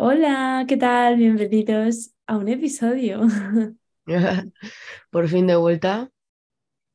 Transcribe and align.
Hola, 0.00 0.64
¿qué 0.68 0.76
tal? 0.76 1.16
Bienvenidos 1.16 2.12
a 2.28 2.36
un 2.36 2.48
episodio 2.48 3.22
Por 5.10 5.26
fin 5.26 5.48
de 5.48 5.56
vuelta. 5.56 6.12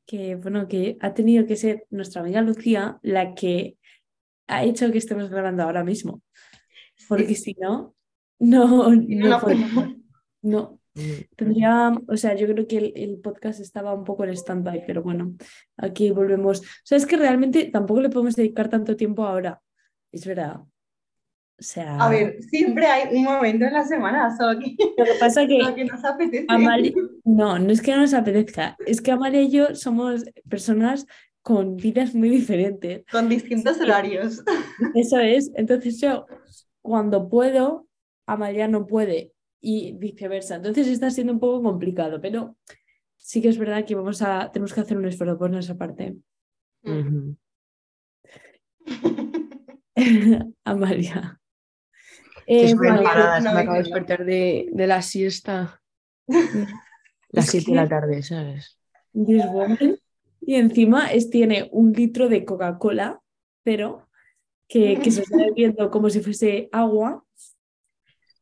que, 0.06 0.36
bueno, 0.36 0.68
que 0.68 0.96
ha 1.00 1.12
tenido 1.12 1.46
que 1.46 1.56
ser 1.56 1.86
nuestra 1.90 2.22
amiga 2.22 2.40
Lucía 2.40 2.98
la 3.02 3.34
que 3.34 3.76
ha 4.46 4.64
hecho 4.64 4.90
que 4.90 4.96
estemos 4.96 5.28
grabando 5.28 5.64
ahora 5.64 5.84
mismo. 5.84 6.22
Porque 7.06 7.34
si 7.34 7.54
no, 7.60 7.94
no, 8.38 8.90
no 8.94 9.40
No. 9.40 9.96
No, 10.40 10.80
Mm, 10.96 11.26
tendría, 11.36 11.92
o 12.06 12.16
sea, 12.16 12.36
yo 12.36 12.46
creo 12.46 12.66
que 12.68 12.78
el, 12.78 12.92
el 12.94 13.18
podcast 13.18 13.60
estaba 13.60 13.92
un 13.92 14.04
poco 14.04 14.24
en 14.24 14.30
stand-by, 14.30 14.84
pero 14.86 15.02
bueno, 15.02 15.34
aquí 15.76 16.10
volvemos. 16.10 16.60
O 16.60 16.64
sea, 16.84 16.96
es 16.96 17.04
que 17.04 17.16
realmente 17.16 17.64
tampoco 17.66 18.00
le 18.00 18.10
podemos 18.10 18.36
dedicar 18.36 18.68
tanto 18.68 18.96
tiempo 18.96 19.24
ahora. 19.24 19.60
Es 20.12 20.24
verdad. 20.24 20.60
O 21.56 21.62
sea, 21.62 21.96
A 21.98 22.10
ver, 22.10 22.42
siempre 22.42 22.86
hay 22.86 23.16
un 23.16 23.24
momento 23.24 23.64
en 23.64 23.72
la 23.72 23.84
semana, 23.84 24.36
solo 24.36 24.58
que, 24.58 24.76
lo 24.98 25.04
que 25.04 25.14
pasa 25.20 25.46
que 25.46 25.60
solo 25.62 25.74
que 25.74 25.84
nos 25.84 26.04
apetece. 26.04 26.46
Amalia, 26.48 26.92
no, 27.24 27.58
no 27.58 27.70
es 27.70 27.80
que 27.80 27.92
no 27.92 27.98
nos 27.98 28.14
apetezca, 28.14 28.76
es 28.86 29.00
que 29.00 29.12
Amalia 29.12 29.42
y 29.42 29.50
yo 29.50 29.74
somos 29.74 30.24
personas 30.48 31.06
con 31.42 31.76
vidas 31.76 32.14
muy 32.14 32.28
diferentes. 32.28 33.04
Con 33.10 33.28
distintos 33.28 33.80
horarios. 33.80 34.42
Eso 34.94 35.18
es, 35.18 35.52
entonces 35.54 36.00
yo 36.00 36.26
cuando 36.82 37.28
puedo, 37.28 37.86
Amalia 38.26 38.66
no 38.66 38.86
puede 38.86 39.32
y 39.60 39.92
viceversa. 39.92 40.56
Entonces 40.56 40.88
está 40.88 41.10
siendo 41.10 41.32
un 41.32 41.40
poco 41.40 41.62
complicado, 41.62 42.20
pero 42.20 42.56
sí 43.16 43.40
que 43.40 43.48
es 43.48 43.58
verdad 43.58 43.84
que 43.84 43.94
vamos 43.94 44.22
a, 44.22 44.50
tenemos 44.52 44.74
que 44.74 44.80
hacer 44.80 44.96
un 44.96 45.06
esfuerzo 45.06 45.38
por 45.38 45.50
nuestra 45.50 45.76
parte. 45.76 46.16
ujú. 46.82 47.36
Amalia. 50.64 51.40
Estoy 52.46 52.56
Eh, 52.56 52.70
enfadada, 52.70 53.40
no 53.40 53.52
me 53.54 53.60
acabo 53.60 53.76
de 53.76 53.82
despertar 53.82 54.24
de, 54.24 54.68
de 54.72 54.86
la 54.86 55.02
siesta. 55.02 55.80
Las 57.30 57.46
Es 57.46 57.50
7 57.50 57.70
de 57.72 57.76
la 57.76 57.88
tarde, 57.88 58.22
¿sabes? 58.22 58.78
Y 60.40 60.54
encima 60.56 61.06
es, 61.06 61.30
tiene 61.30 61.68
un 61.72 61.92
litro 61.92 62.28
de 62.28 62.44
Coca-Cola, 62.44 63.20
pero 63.62 64.08
que, 64.68 64.98
que 65.02 65.10
se 65.10 65.22
está 65.22 65.36
bebiendo 65.38 65.90
como 65.90 66.10
si 66.10 66.20
fuese 66.20 66.68
agua. 66.72 67.24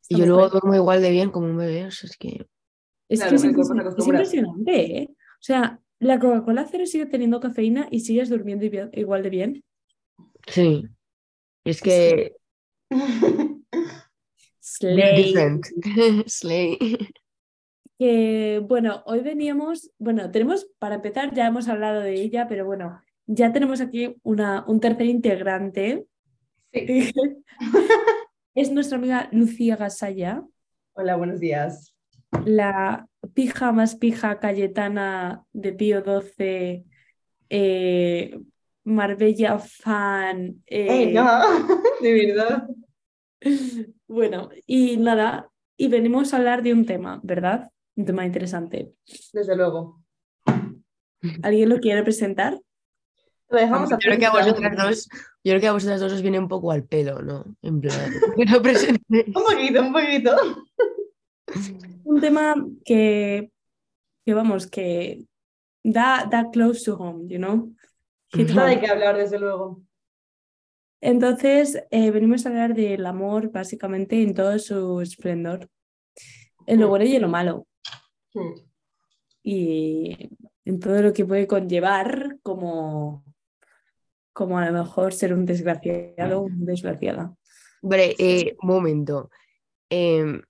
Y 0.09 0.19
yo 0.19 0.27
luego 0.27 0.49
duermo 0.51 0.75
igual 0.75 1.01
de 1.01 1.11
bien 1.11 1.31
como 1.31 1.47
un 1.47 1.57
bebé. 1.57 1.87
O 1.87 1.91
sea, 1.91 2.09
es 2.11 2.17
que. 2.17 2.47
Es 3.09 3.21
Claro, 3.21 3.31
que 3.31 3.37
es, 3.37 3.45
el 3.45 3.55
cuerpo 3.55 3.75
se 3.75 3.75
impresion- 3.75 3.81
es 3.81 3.87
acostumbra. 3.87 4.19
impresionante, 4.19 4.99
¿eh? 4.99 5.09
O 5.11 5.43
sea, 5.45 5.81
la 6.01 6.19
Coca-Cola 6.19 6.67
cero 6.71 6.87
sigue 6.87 7.07
teniendo 7.07 7.41
cafeína 7.41 7.89
y 7.91 8.01
sigues 8.01 8.29
durmiendo 8.29 8.65
igual 8.93 9.23
de 9.23 9.31
bien. 9.31 9.65
Sí. 10.47 10.85
Es 11.65 11.81
que. 11.81 12.35
Slay. 14.83 15.23
Different. 15.23 15.67
Slay. 16.27 16.77
Que 18.01 18.61
bueno, 18.67 19.05
hoy 19.07 19.21
veníamos, 19.21 19.93
bueno, 19.99 20.29
tenemos, 20.33 20.67
para 20.81 20.97
empezar, 20.97 21.33
ya 21.33 21.47
hemos 21.47 21.69
hablado 21.69 22.01
de 22.01 22.15
ella, 22.15 22.49
pero 22.49 22.67
bueno, 22.67 23.01
ya 23.27 23.53
tenemos 23.53 23.81
aquí 23.81 24.17
una, 24.25 24.65
un 24.67 24.81
tercer 24.81 25.07
integrante. 25.07 26.07
Sí. 26.73 27.13
Es 28.55 28.71
nuestra 28.71 28.99
amiga 28.99 29.31
Lucía 29.33 29.77
Gasalla. 29.77 30.45
Hola, 30.93 31.17
buenos 31.17 31.41
días. 31.41 31.95
la 32.45 33.07
pija 33.33 33.73
más 33.73 33.97
pija 33.97 34.41
cayetana 34.41 35.45
de 35.55 35.73
Pío 35.73 36.03
XII, 36.05 36.85
eh, 37.49 38.39
Marbella 38.85 39.59
fan. 39.59 40.63
¡Ey, 40.67 41.05
eh, 41.05 41.13
no! 41.15 41.25
De 42.03 42.13
verdad. 42.13 42.69
Bueno, 44.13 44.51
y 44.67 44.99
nada, 44.99 45.49
y 45.79 45.89
venimos 45.89 46.33
a 46.33 46.37
hablar 46.37 46.63
de 46.63 46.75
un 46.75 46.85
tema, 46.85 47.19
¿verdad? 47.23 47.71
Un 47.97 48.05
tema 48.05 48.27
interesante. 48.27 48.93
Desde 49.33 49.57
luego. 49.57 50.03
¿Alguien 51.43 51.71
lo 51.71 51.81
quiere 51.81 52.03
presentar? 52.03 52.61
Lo 53.49 53.59
dejamos 53.59 53.89
Yo 53.89 53.97
creo 53.97 54.19
que 54.19 54.27
a 54.27 54.31
hacer- 54.31 54.53
vosotras 54.53 54.77
dos. 54.77 55.09
Yo 55.45 55.53
creo 55.53 55.61
que 55.61 55.67
a 55.69 55.73
vosotras 55.73 56.01
dos 56.01 56.13
os 56.13 56.21
viene 56.23 56.39
un 56.39 56.49
poco 56.49 56.73
al 56.73 56.85
pelo, 56.85 57.23
¿no? 57.23 57.45
En 57.63 57.81
plan. 57.81 58.13
Un 58.37 59.33
poquito, 59.33 59.81
un 59.81 59.93
poquito. 59.93 60.37
Un 62.05 62.21
tema 62.21 62.55
que, 62.85 63.51
que 64.27 64.35
vamos, 64.35 64.67
que 64.67 65.25
da, 65.83 66.27
da 66.31 66.51
close 66.51 66.85
to 66.85 66.97
home, 66.97 67.29
you 67.29 67.39
know? 67.39 67.75
Nada 68.35 68.69
hay 68.69 68.81
que 68.81 68.89
hablar, 68.89 69.17
desde 69.17 69.39
luego. 69.39 69.81
Entonces, 71.03 71.83
eh, 71.91 72.11
venimos 72.13 72.47
a 72.47 72.49
hablar 72.49 72.75
del 72.75 73.05
amor 73.05 73.51
básicamente 73.51 74.23
en 74.23 74.35
todo 74.35 74.59
su 74.61 75.01
esplendor, 75.01 75.69
en 76.67 76.81
lo 76.81 76.89
bueno 76.89 77.05
y 77.05 77.17
en 77.17 77.23
lo 77.23 77.29
malo, 77.29 77.67
Hmm. 78.35 78.55
y 79.43 80.31
en 80.65 80.81
todo 80.81 81.03
lo 81.03 81.13
que 81.13 81.27
puede 81.27 81.47
conllevar 81.47 82.39
como, 82.43 83.25
como 84.33 84.59
a 84.59 84.71
lo 84.71 84.73
mejor 84.73 85.13
ser 85.13 85.35
un 85.35 85.45
desgraciado 85.45 86.41
o 86.41 86.43
una 86.45 86.65
desgraciada. 86.65 87.35
Hombre, 87.83 88.15
eh, 88.19 88.57
un 88.63 88.69
momento. 88.69 89.31
Em, 89.91 90.41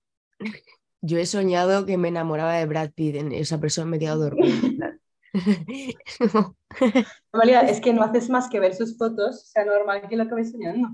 yo 1.00 1.18
he 1.18 1.26
soñado 1.26 1.86
que 1.86 1.96
me 1.96 2.08
enamoraba 2.08 2.54
de 2.54 2.66
Brad 2.66 2.92
Pitt. 2.92 3.16
En 3.16 3.32
esa 3.32 3.58
persona 3.58 3.90
me 3.90 3.96
he 3.96 4.00
quedado 4.00 4.24
dormida. 4.24 4.98
No. 6.34 6.56
Amalia, 7.32 7.60
es 7.62 7.80
que 7.80 7.92
no 7.92 8.02
haces 8.02 8.28
más 8.28 8.48
que 8.48 8.60
ver 8.60 8.74
sus 8.74 8.96
fotos, 8.98 9.42
o 9.42 9.46
sea, 9.46 9.64
normal 9.64 10.06
que 10.08 10.16
lo 10.16 10.24
acabes 10.24 10.52
soñando. 10.52 10.88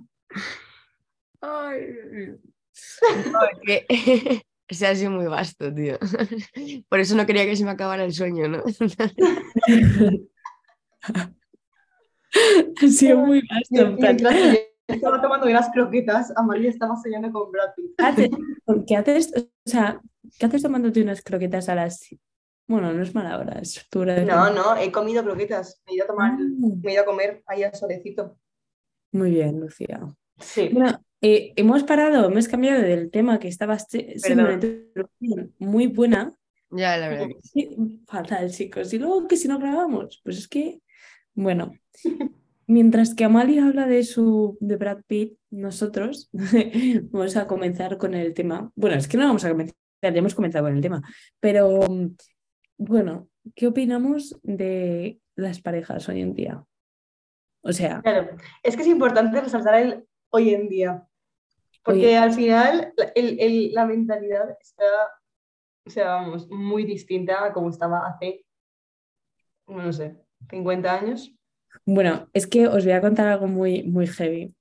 Ay, 1.41 2.38
no, 3.31 3.41
que 3.65 3.87
se 4.71 4.87
ha 4.87 4.94
sido 4.94 5.10
muy 5.10 5.27
vasto, 5.27 5.72
tío. 5.72 5.98
Por 6.88 7.00
eso 7.00 7.16
no 7.16 7.27
quería 7.27 7.44
que 7.44 7.56
se 7.56 7.65
me 7.65 7.71
acabara 7.71 8.04
el 8.04 8.12
sueño, 8.12 8.48
¿no? 8.48 8.62
Ha 12.31 12.88
sido 12.88 13.19
muy 13.21 13.43
vasto. 13.48 13.97
estaba 14.87 15.21
tomando 15.21 15.47
unas 15.47 15.71
croquetas, 15.71 16.31
Amalia 16.37 16.69
estaba 16.69 16.94
soñando 16.97 17.32
con 17.32 17.50
Brad 17.50 17.71
Pitt. 17.75 17.94
¿qué 17.97 18.04
haces? 18.04 18.31
¿Por 18.65 18.84
qué 18.84 18.97
haces? 18.97 19.32
O 19.34 19.48
sea, 19.65 20.00
¿qué 20.38 20.47
haces 20.47 20.62
tomándote 20.62 21.03
unas 21.03 21.22
croquetas 21.22 21.71
a 21.71 21.75
las... 21.75 22.06
Bueno, 22.68 22.92
no 22.92 23.02
es 23.02 23.14
mala 23.14 23.38
hora, 23.38 23.58
es 23.60 23.86
tu 23.90 24.00
hora 24.00 24.14
de 24.14 24.26
No, 24.26 24.52
no, 24.52 24.76
he 24.76 24.92
comido 24.92 25.24
croquetas. 25.24 25.80
Me 25.86 25.92
he 25.92 25.96
ido 25.96 26.04
a 26.04 26.08
tomar, 26.08 26.32
Ah, 26.32 26.38
me 26.82 26.90
he 26.90 26.92
ido 26.92 27.02
a 27.02 27.06
comer 27.06 27.42
ahí 27.46 27.62
al 27.62 27.74
solecito. 27.74 28.38
Muy 29.10 29.30
bien, 29.30 29.58
Lucía. 29.58 30.00
Sí. 30.38 30.68
Bueno, 30.70 31.02
eh, 31.22 31.54
hemos 31.56 31.82
parado, 31.84 32.26
hemos 32.26 32.46
cambiado 32.46 32.82
del 32.82 33.10
tema 33.10 33.38
que 33.38 33.48
estaba 33.48 33.78
siendo 33.78 34.44
una 34.44 34.52
introducción 34.52 35.54
muy 35.58 35.86
buena. 35.86 36.34
Ya, 36.70 36.98
la 36.98 37.08
verdad. 37.08 37.28
sí. 37.42 37.74
Fatal, 38.06 38.50
chicos. 38.50 38.92
Y 38.92 38.98
luego 38.98 39.26
que 39.26 39.38
si 39.38 39.48
no 39.48 39.58
grabamos, 39.58 40.20
pues 40.22 40.36
es 40.36 40.46
que, 40.46 40.82
bueno, 41.34 41.72
mientras 42.66 43.14
que 43.14 43.24
Amalia 43.24 43.66
habla 43.66 43.86
de 43.86 44.04
su 44.04 44.58
de 44.60 44.76
Brad 44.76 45.00
Pitt, 45.06 45.38
nosotros 45.48 46.28
vamos 47.10 47.34
a 47.36 47.46
comenzar 47.46 47.96
con 47.96 48.14
el 48.14 48.34
tema. 48.34 48.70
Bueno, 48.76 48.96
es 48.96 49.08
que 49.08 49.16
no 49.16 49.26
vamos 49.26 49.46
a 49.46 49.50
comenzar, 49.50 49.74
ya 50.02 50.08
hemos 50.10 50.34
comenzado 50.34 50.66
con 50.66 50.76
el 50.76 50.82
tema, 50.82 51.02
pero 51.40 51.80
bueno, 52.78 53.28
¿qué 53.55 53.66
opinamos 53.66 54.39
de 54.43 55.21
las 55.37 55.61
parejas 55.61 56.09
hoy 56.09 56.21
en 56.22 56.34
día? 56.34 56.65
O 57.62 57.72
sea, 57.72 58.00
Claro, 58.03 58.37
es 58.62 58.77
que 58.77 58.83
es 58.83 58.89
importante 58.89 59.41
resaltar 59.41 59.75
el 59.75 60.06
hoy 60.31 60.55
en 60.55 60.69
día, 60.69 61.06
porque 61.84 62.16
al 62.16 62.33
final 62.33 62.93
la- 62.97 63.12
el- 63.15 63.41
el- 63.41 63.72
la 63.75 63.84
mentalidad 63.84 64.56
está, 64.61 64.84
o 65.87 65.91
sea, 65.91 66.06
vamos, 66.16 66.49
muy 66.50 66.84
distinta 66.84 67.44
a 67.44 67.53
como 67.53 67.69
estaba 67.71 68.06
hace, 68.06 68.44
no 69.66 69.93
sé, 69.93 70.16
50 70.50 70.95
años. 70.95 71.34
Bueno, 71.84 72.28
es 72.33 72.47
que 72.47 72.66
os 72.69 72.84
voy 72.84 72.93
a 72.93 73.00
contar 73.00 73.27
algo 73.28 73.47
muy, 73.47 73.83
muy 73.83 74.06
heavy 74.06 74.55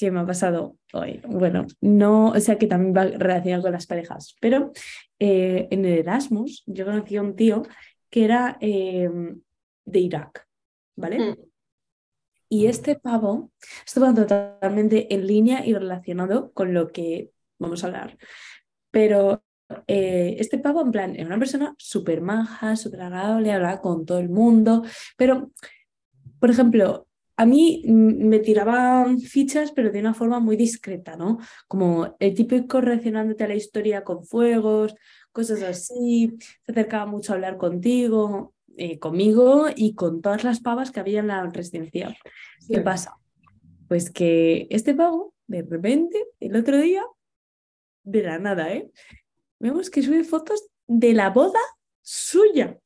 que 0.00 0.10
me 0.10 0.20
ha 0.20 0.26
pasado 0.26 0.78
hoy. 0.94 1.20
Bueno, 1.28 1.66
no, 1.82 2.28
o 2.28 2.40
sea 2.40 2.56
que 2.56 2.66
también 2.66 2.94
va 2.96 3.04
relacionado 3.04 3.64
con 3.64 3.72
las 3.72 3.86
parejas, 3.86 4.34
pero 4.40 4.72
eh, 5.18 5.68
en 5.70 5.84
el 5.84 5.98
Erasmus 5.98 6.62
yo 6.66 6.86
conocí 6.86 7.16
a 7.16 7.22
un 7.22 7.36
tío 7.36 7.62
que 8.08 8.24
era 8.24 8.56
eh, 8.60 9.10
de 9.84 9.98
Irak, 10.00 10.48
¿vale? 10.96 11.18
Mm. 11.18 11.36
Y 12.48 12.66
este 12.66 12.96
pavo 12.96 13.52
estaba 13.84 14.14
totalmente 14.14 15.14
en 15.14 15.26
línea 15.26 15.64
y 15.66 15.74
relacionado 15.74 16.50
con 16.52 16.72
lo 16.72 16.88
que 16.88 17.30
vamos 17.58 17.84
a 17.84 17.88
hablar. 17.88 18.16
Pero 18.90 19.44
eh, 19.86 20.36
este 20.38 20.58
pavo, 20.58 20.80
en 20.80 20.90
plan, 20.90 21.14
era 21.14 21.26
una 21.26 21.38
persona 21.38 21.74
súper 21.78 22.22
maja, 22.22 22.74
súper 22.74 23.02
agradable, 23.02 23.52
hablaba 23.52 23.80
con 23.82 24.06
todo 24.06 24.18
el 24.18 24.30
mundo, 24.30 24.82
pero, 25.16 25.52
por 26.40 26.50
ejemplo, 26.50 27.06
a 27.40 27.46
mí 27.46 27.82
mm, 27.86 28.28
me 28.28 28.38
tiraban 28.40 29.18
fichas, 29.18 29.72
pero 29.72 29.90
de 29.90 29.98
una 30.00 30.12
forma 30.12 30.40
muy 30.40 30.56
discreta, 30.56 31.16
¿no? 31.16 31.38
Como 31.68 32.14
el 32.18 32.34
típico 32.34 32.82
reaccionándote 32.82 33.44
a 33.44 33.48
la 33.48 33.54
historia 33.54 34.04
con 34.04 34.26
fuegos, 34.26 34.94
cosas 35.32 35.62
así, 35.62 36.36
se 36.38 36.72
acercaba 36.72 37.06
mucho 37.06 37.32
a 37.32 37.36
hablar 37.36 37.56
contigo, 37.56 38.52
eh, 38.76 38.98
conmigo 38.98 39.68
y 39.74 39.94
con 39.94 40.20
todas 40.20 40.44
las 40.44 40.60
pavas 40.60 40.90
que 40.90 41.00
había 41.00 41.20
en 41.20 41.28
la 41.28 41.42
residencia. 41.46 42.14
¿Qué 42.68 42.80
pasa? 42.80 43.16
Pues 43.88 44.10
que 44.10 44.66
este 44.68 44.94
pavo, 44.94 45.32
de 45.46 45.62
repente, 45.62 46.22
el 46.40 46.56
otro 46.56 46.76
día, 46.76 47.02
de 48.02 48.22
la 48.22 48.38
nada, 48.38 48.70
¿eh? 48.70 48.90
Vemos 49.58 49.88
que 49.88 50.02
sube 50.02 50.24
fotos 50.24 50.68
de 50.86 51.14
la 51.14 51.30
boda 51.30 51.60
suya, 52.02 52.78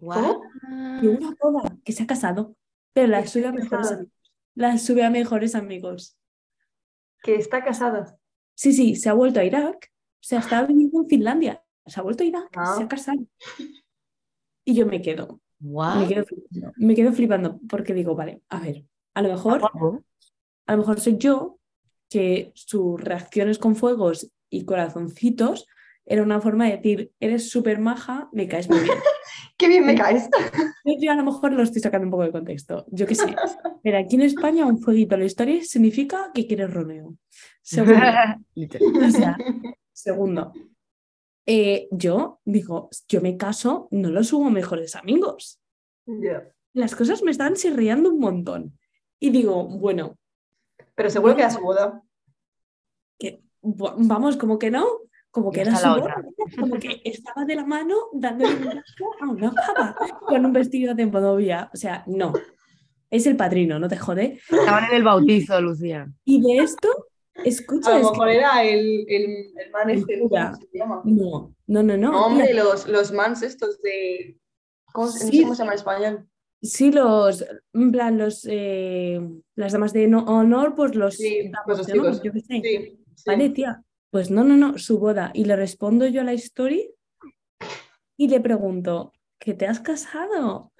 de 0.00 1.08
una 1.08 1.36
boda 1.38 1.76
que 1.84 1.92
se 1.92 2.04
ha 2.04 2.06
casado, 2.06 2.56
pero 2.92 3.08
la 3.08 3.22
Que 3.22 3.28
sube 3.28 3.46
a 3.46 3.48
está 3.50 3.58
mejores 3.60 3.70
casada. 3.70 3.96
amigos. 3.96 4.12
La 4.54 4.78
sube 4.78 5.04
a 5.04 5.10
mejores 5.10 5.54
amigos. 5.54 6.16
Que 7.22 7.36
está 7.36 7.62
casada. 7.64 8.18
Sí, 8.54 8.72
sí, 8.72 8.96
se 8.96 9.08
ha 9.08 9.12
vuelto 9.14 9.40
a 9.40 9.44
Irak, 9.44 9.90
o 9.94 10.24
sea, 10.24 10.40
estaba 10.40 10.66
viviendo 10.66 11.00
en 11.02 11.08
Finlandia, 11.08 11.64
se 11.86 11.98
ha 11.98 12.02
vuelto 12.02 12.22
a 12.22 12.26
Irak, 12.26 12.50
Ah. 12.56 12.74
se 12.76 12.82
ha 12.84 12.88
casado. 12.88 13.20
Y 14.64 14.74
yo 14.74 14.86
me 14.86 15.00
quedo, 15.02 15.40
me 15.58 16.06
quedo 16.08 16.24
flipando, 16.24 16.72
me 16.76 16.94
quedo 16.94 17.12
flipando 17.12 17.60
porque 17.68 17.94
digo, 17.94 18.14
vale, 18.14 18.42
a 18.48 18.60
ver, 18.60 18.84
a 19.14 19.22
lo 19.22 19.28
mejor, 19.30 19.60
Guapo. 19.60 20.04
a 20.66 20.72
lo 20.72 20.78
mejor 20.78 21.00
soy 21.00 21.16
yo 21.18 21.58
que 22.10 22.52
sus 22.54 23.00
reacciones 23.00 23.58
con 23.58 23.74
fuegos 23.74 24.30
y 24.50 24.64
corazoncitos 24.64 25.66
era 26.04 26.22
una 26.22 26.40
forma 26.40 26.66
de 26.66 26.76
decir, 26.76 27.12
eres 27.20 27.50
súper 27.50 27.78
maja, 27.78 28.28
me 28.32 28.48
caes 28.48 28.68
muy 28.68 28.80
bien. 28.80 28.98
Qué 29.56 29.68
bien 29.68 29.86
me 29.86 29.94
caes. 29.94 30.28
Yo, 31.00 31.12
a 31.12 31.14
lo 31.14 31.24
mejor 31.24 31.52
lo 31.52 31.62
estoy 31.62 31.80
sacando 31.80 32.06
un 32.06 32.10
poco 32.10 32.24
de 32.24 32.32
contexto, 32.32 32.84
yo 32.88 33.06
qué 33.06 33.14
sé. 33.14 33.34
Pero 33.82 33.98
aquí 33.98 34.16
en 34.16 34.22
España 34.22 34.66
un 34.66 34.78
fueguito 34.78 35.14
a 35.14 35.18
la 35.18 35.24
historia 35.24 35.62
significa 35.62 36.30
que 36.34 36.46
quieres 36.46 36.72
Romeo. 36.72 37.16
Segundo, 37.60 37.94
Literal. 38.54 38.96
o 38.96 39.10
sea, 39.10 39.36
segundo, 39.92 40.52
eh, 41.46 41.88
yo 41.90 42.40
digo, 42.44 42.88
yo 43.08 43.20
me 43.20 43.36
caso, 43.36 43.88
no 43.90 44.10
lo 44.10 44.24
subo 44.24 44.46
a 44.46 44.50
mejores 44.50 44.96
amigos. 44.96 45.60
Las 46.72 46.96
cosas 46.96 47.22
me 47.22 47.30
están 47.30 47.54
chirriando 47.54 48.10
un 48.10 48.18
montón. 48.18 48.78
Y 49.20 49.30
digo, 49.30 49.64
bueno, 49.64 50.18
Pero 50.94 51.10
seguro 51.10 51.36
que 51.36 51.44
a 51.44 51.50
su 51.50 51.60
boda. 51.60 52.02
que, 53.18 53.42
vamos, 53.60 54.36
como 54.36 54.58
que 54.58 54.70
no, 54.70 54.84
como 55.32 55.50
que 55.50 55.62
era 55.62 55.74
su 55.74 55.88
otra. 55.88 56.22
como 56.60 56.78
que 56.78 57.00
estaba 57.04 57.44
de 57.44 57.56
la 57.56 57.64
mano 57.64 57.96
dándole 58.12 58.54
un 58.54 58.64
beso 58.64 59.04
a 59.20 59.28
una 59.28 59.50
pava 59.52 59.96
con 60.28 60.46
un 60.46 60.52
vestido 60.52 60.94
de 60.94 61.06
novia. 61.06 61.68
O 61.74 61.76
sea, 61.76 62.04
no. 62.06 62.32
Es 63.10 63.26
el 63.26 63.36
padrino, 63.36 63.78
no 63.80 63.88
te 63.88 63.96
jode. 63.96 64.38
Estaban 64.48 64.84
en 64.90 64.94
el 64.96 65.02
bautizo, 65.02 65.60
Lucía. 65.60 66.06
Y 66.24 66.40
de 66.40 66.62
esto, 66.62 66.88
escucha, 67.44 67.90
A 67.94 67.96
es 67.98 68.02
lo 68.04 68.08
que- 68.12 68.18
mejor 68.18 68.28
era 68.30 68.62
el, 68.62 69.04
el, 69.08 69.24
el 69.58 69.70
man 69.72 69.90
El 69.90 69.98
este, 69.98 70.20
cura. 70.20 70.52
¿cómo 70.54 70.66
se 70.70 70.78
llama? 70.78 71.02
no, 71.04 71.54
no, 71.66 71.82
no, 71.82 71.96
no. 71.96 72.12
No, 72.12 72.26
hombre, 72.26 72.54
los, 72.54 72.86
los 72.88 73.10
mans 73.12 73.42
estos 73.42 73.80
de. 73.82 74.38
¿Cómo, 74.92 75.08
se- 75.08 75.24
no 75.24 75.30
Sí. 75.30 75.36
sé 75.38 75.42
cómo 75.42 75.54
se 75.54 75.62
llama 75.62 75.72
en 75.72 75.78
español? 75.78 76.28
Sí, 76.62 76.92
los, 76.92 77.44
en 77.74 77.90
plan, 77.90 78.18
los, 78.18 78.46
eh, 78.48 79.20
las 79.56 79.72
damas 79.72 79.92
de 79.92 80.06
no- 80.06 80.24
honor, 80.24 80.74
pues 80.74 80.94
los 80.94 81.16
Sí, 81.16 81.50
damos 81.50 81.58
pues 81.64 81.78
los 81.78 81.86
de 81.88 81.92
honor, 81.94 82.12
chicos. 82.12 82.22
yo 82.22 82.32
qué 82.32 82.40
sé. 82.40 82.60
Sí. 82.62 82.98
sí. 83.16 83.24
Vale, 83.26 83.50
tía. 83.50 83.82
Pues 84.12 84.30
no, 84.30 84.44
no, 84.44 84.58
no, 84.58 84.76
su 84.76 84.98
boda. 84.98 85.30
Y 85.32 85.46
le 85.46 85.56
respondo 85.56 86.06
yo 86.06 86.20
a 86.20 86.24
la 86.24 86.34
story 86.34 86.92
y 88.18 88.28
le 88.28 88.40
pregunto, 88.40 89.14
¿que 89.38 89.54
te 89.54 89.66
has 89.66 89.80
casado? 89.80 90.70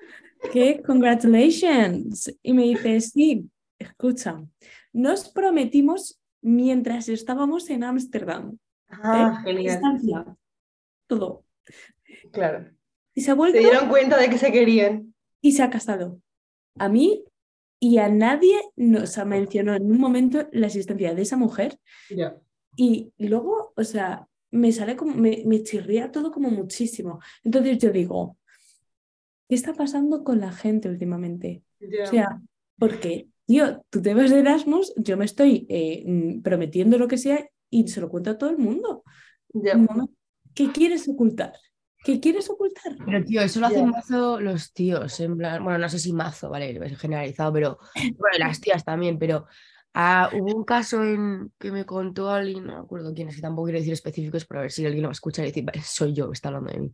¿Qué? 0.53 0.83
Congratulations. 0.85 2.31
Y 2.43 2.53
me 2.53 2.65
dice, 2.65 3.01
sí, 3.01 3.49
escucha, 3.79 4.45
nos 4.93 5.31
prometimos 5.31 6.21
mientras 6.43 7.09
estábamos 7.09 7.71
en 7.71 7.85
Ámsterdam. 7.85 8.59
Ah, 8.89 9.43
¿eh? 9.47 9.51
genial. 9.51 10.37
Todo. 11.07 11.47
Claro. 12.33 12.71
Y 13.15 13.23
se 13.23 13.31
ha 13.31 13.35
vuelto 13.35 13.57
Se 13.57 13.65
dieron 13.65 13.89
cuenta 13.89 14.19
de 14.19 14.29
que 14.29 14.37
se 14.37 14.53
querían. 14.53 15.15
y 15.41 15.53
se 15.53 15.63
ha 15.63 15.71
casado. 15.71 16.21
A 16.79 16.91
mí 16.91 17.25
y 17.81 17.97
a 17.97 18.11
nadie 18.11 18.61
nos 18.77 19.17
mencionó 19.25 19.75
en 19.75 19.91
un 19.91 19.99
momento 19.99 20.47
la 20.53 20.67
existencia 20.67 21.15
de 21.15 21.23
esa 21.23 21.39
mujer 21.39 21.79
Ya. 22.11 22.37
Y 22.77 23.13
luego, 23.19 23.73
o 23.77 23.85
sea, 23.85 24.27
me 24.51 24.71
sale 24.73 24.97
como, 24.97 25.15
me, 25.15 25.43
me 25.47 25.63
chirría 25.63 26.13
todo 26.13 26.31
como 26.31 26.51
muchísimo. 26.51 27.21
Entonces 27.43 27.79
yo 27.79 27.91
digo, 27.91 28.37
¿qué 29.49 29.55
está 29.55 29.73
pasando 29.75 30.25
con 30.25 30.41
la 30.41 30.53
gente 30.53 30.89
últimamente? 30.89 31.63
Ya. 31.81 32.05
O 32.05 32.07
sea, 32.07 32.41
porque, 32.79 33.29
tío, 33.47 33.85
tú 33.91 34.01
te 34.03 34.15
vas 34.15 34.31
de 34.31 34.41
Erasmus, 34.41 34.93
yo 34.97 35.17
me 35.17 35.25
estoy 35.25 35.67
eh, 35.69 36.41
prometiendo 36.43 36.99
lo 36.99 37.09
que 37.09 37.19
sea 37.19 37.47
y 37.71 37.89
se 37.89 38.01
lo 38.01 38.09
cuento 38.09 38.31
a 38.31 38.39
todo 38.39 38.51
el 38.51 38.59
mundo. 38.59 39.05
No, 39.53 40.11
¿Qué 40.55 40.71
quieres 40.71 41.09
ocultar? 41.09 41.53
¿Qué 42.05 42.21
quieres 42.21 42.51
ocultar? 42.51 42.97
Pero 43.05 43.25
tío, 43.25 43.41
eso 43.43 43.61
lo 43.61 43.67
hacen 43.67 43.85
Ya. 43.85 43.91
mazo 43.91 44.41
los 44.41 44.73
tíos, 44.73 45.21
en 45.21 45.37
plan, 45.37 45.63
bueno, 45.63 45.79
no 45.79 45.89
sé 45.89 45.99
si 45.99 46.13
mazo, 46.13 46.51
vale, 46.51 46.71
es 46.85 46.99
generalizado, 46.99 47.53
pero 47.53 47.79
bueno, 47.95 48.39
las 48.39 48.61
tías 48.61 48.85
también, 48.85 49.19
pero 49.19 49.47
ah, 49.95 50.31
hubo 50.35 50.55
un 50.57 50.65
caso 50.65 51.03
en 51.05 51.53
que 51.59 51.71
me 51.73 51.85
contó 51.87 52.31
alguien, 52.31 52.67
no 52.67 52.75
me 52.75 52.81
acuerdo 52.81 53.13
quién 53.15 53.29
es, 53.29 53.37
que 53.37 53.43
tampoco 53.43 53.67
quiero 53.67 53.79
decir 53.79 53.93
específicos, 53.93 54.45
pero 54.45 54.61
a 54.61 54.63
ver 54.63 54.73
si 54.73 54.85
alguien 54.85 55.03
lo 55.03 55.09
va 55.09 55.13
a 55.13 55.21
escuchar 55.21 55.45
y 55.45 55.49
decir, 55.49 55.65
"Vale, 55.65 55.83
soy 55.83 56.15
yo, 56.15 56.33
está 56.33 56.49
hablando 56.49 56.73
de 56.73 56.79
mí. 56.81 56.93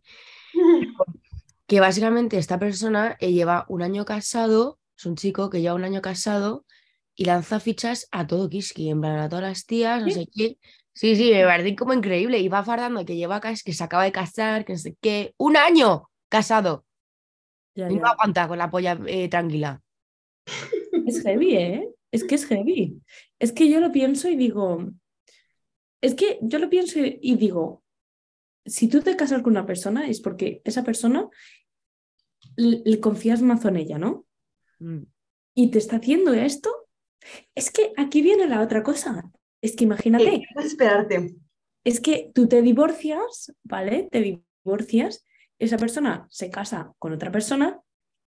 Que 1.67 1.79
básicamente 1.79 2.39
esta 2.39 2.57
persona 2.57 3.15
eh, 3.19 3.31
lleva 3.31 3.65
un 3.69 3.83
año 3.83 4.03
casado, 4.03 4.79
es 4.97 5.05
un 5.05 5.15
chico 5.15 5.51
que 5.51 5.61
lleva 5.61 5.75
un 5.75 5.83
año 5.83 6.01
casado 6.01 6.65
y 7.13 7.25
lanza 7.25 7.59
fichas 7.59 8.07
a 8.11 8.25
todo 8.25 8.49
Kiski, 8.49 8.89
en 8.89 9.01
plan 9.01 9.19
a 9.19 9.29
todas 9.29 9.43
las 9.43 9.67
tías, 9.67 10.01
no 10.01 10.09
¿Sí? 10.09 10.13
sé 10.15 10.27
qué. 10.33 10.57
Sí, 10.93 11.15
sí, 11.15 11.31
me 11.31 11.43
parece 11.45 11.75
como 11.75 11.93
increíble. 11.93 12.39
Y 12.39 12.49
va 12.49 12.63
fardando 12.63 13.05
que 13.05 13.15
lleva 13.15 13.39
que 13.39 13.55
se 13.55 13.83
acaba 13.83 14.03
de 14.03 14.11
casar, 14.11 14.65
que 14.65 14.73
no 14.73 14.79
sé 14.79 14.97
qué. 14.99 15.35
¡Un 15.37 15.57
año 15.57 16.09
casado! 16.27 16.85
Ya, 17.75 17.89
Y 17.89 17.95
no 17.97 18.07
aguanta 18.07 18.47
con 18.47 18.57
la 18.57 18.69
polla 18.71 18.99
eh, 19.05 19.29
tranquila. 19.29 19.79
Es 21.05 21.21
heavy, 21.21 21.55
¿eh? 21.55 21.89
Es 22.11 22.23
que 22.23 22.35
es 22.35 22.45
heavy. 22.45 23.01
Es 23.39 23.51
que 23.51 23.69
yo 23.69 23.79
lo 23.79 23.91
pienso 23.91 24.29
y 24.29 24.35
digo, 24.35 24.91
es 26.01 26.15
que 26.15 26.39
yo 26.41 26.59
lo 26.59 26.69
pienso 26.69 26.99
y 26.99 27.35
digo, 27.35 27.83
si 28.65 28.87
tú 28.87 29.01
te 29.01 29.15
casas 29.15 29.41
con 29.41 29.53
una 29.53 29.65
persona 29.65 30.07
es 30.07 30.21
porque 30.21 30.61
esa 30.63 30.83
persona 30.83 31.27
le, 32.55 32.81
le 32.85 32.99
confías 32.99 33.41
más 33.41 33.63
en 33.65 33.75
ella, 33.77 33.97
¿no? 33.97 34.25
Mm. 34.79 35.03
Y 35.55 35.71
te 35.71 35.77
está 35.77 35.97
haciendo 35.97 36.33
esto. 36.33 36.69
Es 37.55 37.71
que 37.71 37.91
aquí 37.97 38.21
viene 38.21 38.47
la 38.47 38.61
otra 38.61 38.81
cosa. 38.83 39.29
Es 39.61 39.75
que 39.75 39.83
imagínate, 39.83 40.45
esperarte. 40.57 41.35
es 41.83 41.99
que 41.99 42.31
tú 42.33 42.47
te 42.47 42.61
divorcias, 42.61 43.53
¿vale? 43.63 44.07
Te 44.09 44.41
divorcias, 44.63 45.25
esa 45.59 45.77
persona 45.77 46.25
se 46.29 46.49
casa 46.49 46.93
con 46.97 47.11
otra 47.11 47.31
persona, 47.31 47.81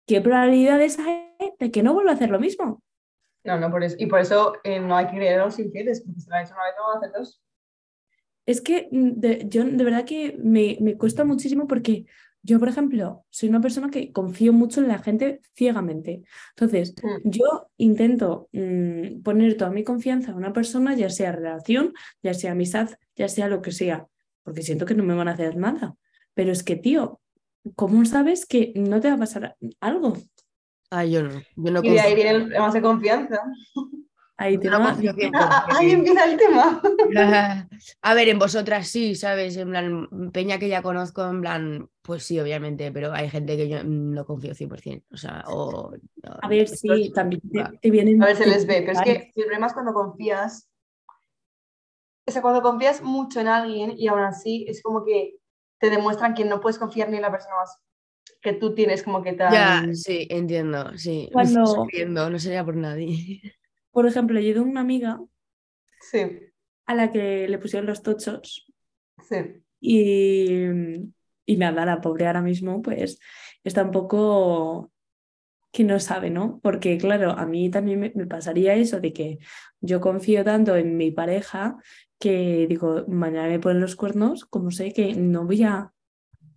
¿qué 0.06 0.20
probabilidades 0.20 0.98
hay 0.98 1.52
de 1.58 1.70
que 1.70 1.82
no 1.82 1.94
vuelva 1.94 2.10
a 2.10 2.14
hacer 2.14 2.28
lo 2.28 2.38
mismo? 2.38 2.82
No, 3.44 3.58
no, 3.58 3.70
por 3.70 3.82
eso. 3.82 3.96
Y 3.98 4.06
por 4.06 4.20
eso 4.20 4.54
eh, 4.64 4.78
no 4.80 4.96
hay 4.96 5.06
que 5.06 5.16
creer 5.16 5.40
a 5.40 5.44
los 5.46 5.58
infieles, 5.58 6.02
porque 6.04 6.20
si 6.20 6.28
lo 6.28 6.36
han 6.36 6.44
hecho 6.44 6.54
una 6.54 6.64
vez, 6.64 6.74
no 6.78 6.86
van 6.86 6.96
a 6.96 6.98
hacer 7.00 7.12
dos. 7.18 7.42
Es 8.46 8.60
que 8.60 8.88
mm, 8.90 9.10
de- 9.20 9.46
yo 9.48 9.64
de 9.64 9.84
verdad 9.84 10.04
que 10.04 10.36
me, 10.42 10.76
me 10.80 10.96
cuesta 10.96 11.24
muchísimo 11.24 11.66
porque 11.66 12.06
yo, 12.44 12.58
por 12.58 12.68
ejemplo, 12.68 13.24
soy 13.30 13.48
una 13.48 13.60
persona 13.60 13.88
que 13.88 14.10
confío 14.12 14.52
mucho 14.52 14.80
en 14.80 14.88
la 14.88 14.98
gente 14.98 15.40
ciegamente. 15.54 16.22
Entonces, 16.56 16.94
Mm. 17.02 17.28
yo 17.30 17.70
intento 17.76 18.48
mm, 18.52 19.22
poner 19.22 19.56
toda 19.56 19.70
mi 19.70 19.84
confianza 19.84 20.32
en 20.32 20.36
una 20.38 20.52
persona, 20.52 20.94
ya 20.96 21.08
sea 21.10 21.30
relación, 21.32 21.92
ya 22.22 22.34
sea 22.34 22.52
amistad, 22.52 22.90
ya 23.14 23.28
sea 23.28 23.46
lo 23.48 23.62
que 23.62 23.70
sea, 23.70 24.06
porque 24.42 24.62
siento 24.62 24.86
que 24.86 24.94
no 24.94 25.04
me 25.04 25.14
van 25.14 25.28
a 25.28 25.32
hacer 25.32 25.56
nada. 25.56 25.94
Pero 26.34 26.50
es 26.50 26.62
que, 26.64 26.74
tío, 26.76 27.20
¿cómo 27.76 28.04
sabes 28.06 28.44
que 28.46 28.72
no 28.74 29.00
te 29.00 29.08
va 29.08 29.14
a 29.14 29.18
pasar 29.18 29.56
algo? 29.80 30.16
Ah, 30.94 31.06
yo 31.06 31.22
no. 31.22 31.30
Yo 31.56 31.70
no 31.72 31.80
Y 31.82 31.88
de 31.90 32.00
ahí 32.00 32.10
confío. 32.10 32.14
viene 32.16 32.30
el 32.30 32.42
problema 32.44 32.70
de 32.70 32.82
confianza. 32.82 33.42
Ahí 34.36 34.58
te 34.58 34.68
no 34.68 34.78
va- 34.78 34.90
confío 34.92 35.12
100%. 35.14 35.30
Ah, 35.40 35.66
ah, 35.70 35.76
ahí 35.78 35.90
empieza 35.92 36.24
el 36.26 36.36
tema. 36.36 36.82
A 38.02 38.14
ver, 38.14 38.28
en 38.28 38.38
vosotras 38.38 38.88
sí, 38.88 39.14
¿sabes? 39.14 39.56
En 39.56 39.70
plan, 39.70 40.08
Peña 40.32 40.58
que 40.58 40.68
ya 40.68 40.82
conozco, 40.82 41.24
en 41.26 41.40
plan, 41.40 41.88
pues 42.02 42.24
sí, 42.24 42.38
obviamente, 42.38 42.92
pero 42.92 43.12
hay 43.12 43.30
gente 43.30 43.56
que 43.56 43.68
yo 43.70 43.82
no 43.84 44.26
confío 44.26 44.54
100%. 44.54 45.04
O 45.12 45.16
sea, 45.16 45.44
o. 45.46 45.92
no, 46.22 46.36
A 46.42 46.48
ver, 46.48 46.68
sí, 46.68 46.88
es- 47.06 47.12
también 47.14 47.40
te, 47.50 47.64
te 47.80 47.90
vienen... 47.90 48.22
A 48.22 48.26
ver, 48.26 48.36
se 48.36 48.46
les 48.46 48.66
ve, 48.66 48.82
pero 48.84 48.92
es 48.92 49.00
que 49.02 49.32
el 49.34 49.44
problema 49.44 49.66
es 49.68 49.72
cuando 49.72 49.94
confías. 49.94 50.68
O 52.26 52.30
sea, 52.30 52.42
cuando 52.42 52.60
confías 52.62 53.00
mucho 53.02 53.40
en 53.40 53.48
alguien 53.48 53.94
y 53.96 54.08
aún 54.08 54.20
así 54.20 54.64
es 54.68 54.82
como 54.82 55.04
que 55.04 55.36
te 55.80 55.88
demuestran 55.90 56.34
que 56.34 56.44
no 56.44 56.60
puedes 56.60 56.78
confiar 56.78 57.08
ni 57.08 57.16
en 57.16 57.22
la 57.22 57.30
persona 57.32 57.56
más 57.56 57.76
que 58.42 58.52
tú 58.52 58.74
tienes 58.74 59.02
como 59.02 59.22
que 59.22 59.32
tan... 59.34 59.52
Ya, 59.52 59.94
sí, 59.94 60.26
entiendo, 60.30 60.96
sí. 60.98 61.26
Me 61.28 61.32
Cuando- 61.32 61.60
estoy 61.62 61.84
sufriendo, 61.84 62.28
no 62.30 62.38
sería 62.38 62.64
por 62.64 62.76
nadie. 62.76 63.40
Por 63.92 64.06
ejemplo, 64.06 64.40
yo 64.40 64.54
tengo 64.54 64.66
una 64.68 64.80
amiga 64.80 65.20
Sí, 66.00 66.18
a 66.86 66.94
la 66.94 67.10
que 67.12 67.46
le 67.48 67.58
pusieron 67.58 67.86
los 67.86 68.02
tochos 68.02 68.66
sí. 69.28 69.36
Y, 69.80 70.56
y 71.46 71.56
nada, 71.56 71.84
la 71.84 72.00
pobre 72.00 72.26
ahora 72.26 72.42
mismo 72.42 72.82
pues 72.82 73.18
está 73.64 73.82
un 73.82 73.90
poco 73.90 74.90
que 75.72 75.84
no 75.84 76.00
sabe, 76.00 76.30
¿no? 76.30 76.60
Porque 76.62 76.98
claro, 76.98 77.32
a 77.32 77.46
mí 77.46 77.70
también 77.70 78.00
me, 78.00 78.12
me 78.14 78.26
pasaría 78.26 78.74
eso 78.74 79.00
de 79.00 79.12
que 79.12 79.38
yo 79.80 80.00
confío 80.00 80.44
tanto 80.44 80.76
en 80.76 80.96
mi 80.96 81.10
pareja 81.10 81.76
que 82.18 82.66
digo, 82.68 83.04
mañana 83.08 83.48
me 83.48 83.58
ponen 83.60 83.80
los 83.80 83.96
cuernos, 83.96 84.44
como 84.46 84.70
sé 84.70 84.92
que 84.92 85.14
no 85.14 85.44
voy 85.46 85.64
a, 85.64 85.92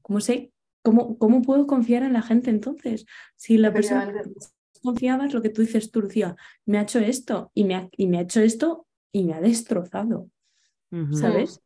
¿cómo 0.02 0.22
sé? 0.22 0.52
¿Cómo, 0.86 1.18
cómo 1.18 1.42
puedo 1.42 1.66
confiar 1.66 2.04
en 2.04 2.14
la 2.14 2.22
gente 2.22 2.52
entonces? 2.52 3.06
Si 3.36 3.58
la 3.58 3.74
persona 3.74 4.06
que 4.06 4.12
Efectivamente. 4.12 4.40
confiaba 4.84 5.26
es 5.26 5.34
lo 5.34 5.42
que 5.42 5.50
tú 5.50 5.64
dices, 5.64 5.92
tú, 5.92 6.02
Lucía, 6.02 6.36
me 6.66 6.78
ha 6.78 6.84
hecho 6.84 7.00
esto 7.00 7.52
y 7.56 7.64
me 7.64 7.76
ha, 7.76 7.90
y 7.92 8.08
me 8.08 8.20
ha 8.20 8.22
hecho 8.22 8.40
esto 8.40 8.86
y 9.12 9.24
me 9.24 9.34
ha 9.34 9.42
destrozado. 9.42 10.30
Ujú. 10.92 11.14
¿sabes? 11.14 11.60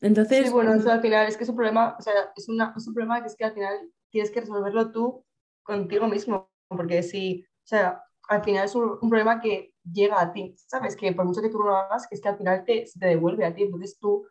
Entonces, 0.00 0.46
Sí, 0.46 0.52
bueno, 0.52 0.74
eso 0.74 0.90
al 0.90 1.00
final 1.00 1.26
es 1.26 1.36
que 1.36 1.44
es 1.44 1.50
un 1.50 1.56
problema, 1.56 1.96
o 1.98 2.02
sea, 2.02 2.12
es, 2.36 2.48
una, 2.48 2.74
es 2.76 2.86
un 2.86 2.94
problema 2.94 3.20
que 3.20 3.26
es 3.26 3.36
que 3.36 3.44
al 3.44 3.54
final 3.54 3.90
tienes 4.10 4.30
que 4.30 4.40
resolverlo 4.40 4.92
tú 4.92 5.24
contigo 5.62 6.06
mismo, 6.06 6.50
porque 6.68 7.02
si, 7.02 7.42
o 7.42 7.66
sea, 7.66 8.02
al 8.28 8.44
final 8.44 8.66
es 8.66 8.74
un, 8.74 8.98
un 9.00 9.08
problema 9.08 9.40
que 9.40 9.74
llega 9.90 10.20
a 10.20 10.32
ti, 10.32 10.54
¿sabes? 10.66 10.94
Que 10.96 11.12
por 11.12 11.24
mucho 11.24 11.42
que 11.42 11.48
tú 11.48 11.58
no 11.58 11.66
lo 11.66 11.76
hagas, 11.76 12.06
que 12.06 12.14
es 12.14 12.20
que 12.20 12.28
al 12.28 12.36
final 12.36 12.64
te, 12.64 12.86
se 12.86 12.98
te 12.98 13.06
devuelve 13.06 13.44
a 13.44 13.54
ti, 13.54 13.62
entonces 13.62 13.98
tú 13.98 14.26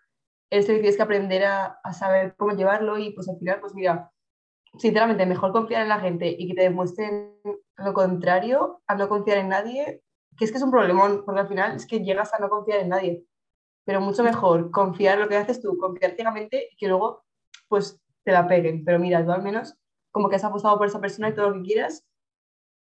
eres 0.54 0.70
el 0.70 0.76
que 0.76 0.82
tienes 0.82 0.98
que 0.98 1.04
aprender 1.04 1.46
a, 1.46 1.80
a 1.84 1.94
saber 1.94 2.36
cómo 2.38 2.54
llevarlo 2.54 2.98
y 2.98 3.12
pues 3.12 3.28
al 3.30 3.38
final, 3.38 3.60
pues 3.60 3.74
mira, 3.74 4.12
sinceramente, 4.78 5.26
mejor 5.26 5.52
confiar 5.52 5.82
en 5.82 5.90
la 5.90 6.00
gente 6.00 6.36
y 6.38 6.48
que 6.48 6.54
te 6.54 6.64
demuestren 6.64 7.36
lo 7.78 7.94
contrario 7.94 8.82
a 8.88 8.96
no 8.96 9.10
confiar 9.10 9.40
en 9.40 9.50
nadie, 9.50 10.02
que 10.38 10.46
es 10.46 10.52
que 10.52 10.58
es 10.58 10.64
un 10.64 10.72
problemón, 10.72 11.24
porque 11.26 11.42
al 11.42 11.48
final 11.48 11.76
es 11.76 11.86
que 11.88 12.00
llegas 12.00 12.34
a 12.34 12.40
no 12.40 12.50
confiar 12.50 12.80
en 12.80 12.90
nadie 12.90 13.26
pero 13.86 14.02
mucho 14.02 14.24
mejor 14.24 14.72
confiar 14.72 15.16
en 15.16 15.22
lo 15.22 15.30
que 15.30 15.38
haces 15.38 15.62
tú, 15.62 15.78
confiar 15.78 16.16
ciegamente 16.16 16.70
y 16.72 16.76
que 16.76 16.88
luego 16.88 17.24
pues 17.68 18.00
te 18.24 18.32
la 18.32 18.48
peguen. 18.48 18.84
Pero 18.86 19.00
mira, 19.00 19.24
tú 19.26 19.32
al 19.32 19.44
menos 19.44 19.76
como 20.12 20.30
que 20.30 20.36
has 20.36 20.44
apostado 20.44 20.78
por 20.78 20.88
esa 20.88 21.02
persona 21.02 21.30
y 21.30 21.36
todo 21.36 21.50
lo 21.50 21.56
que 21.56 21.68
quieras 21.70 22.06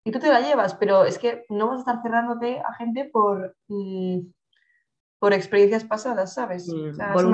y 0.05 0.11
tú 0.11 0.19
te 0.19 0.29
la 0.29 0.41
llevas, 0.41 0.75
pero 0.75 1.03
es 1.05 1.17
que 1.17 1.45
no 1.49 1.67
vas 1.67 1.77
a 1.77 1.79
estar 1.79 2.01
cerrándote 2.03 2.59
a 2.59 2.73
gente 2.75 3.09
por, 3.11 3.55
mm, 3.67 4.19
por 5.25 5.33
experiencias 5.33 5.83
pasadas, 5.83 6.35
¿sabes? 6.35 6.69
O 6.69 6.93
sea, 6.93 7.11
por 7.11 7.25
un 7.25 7.33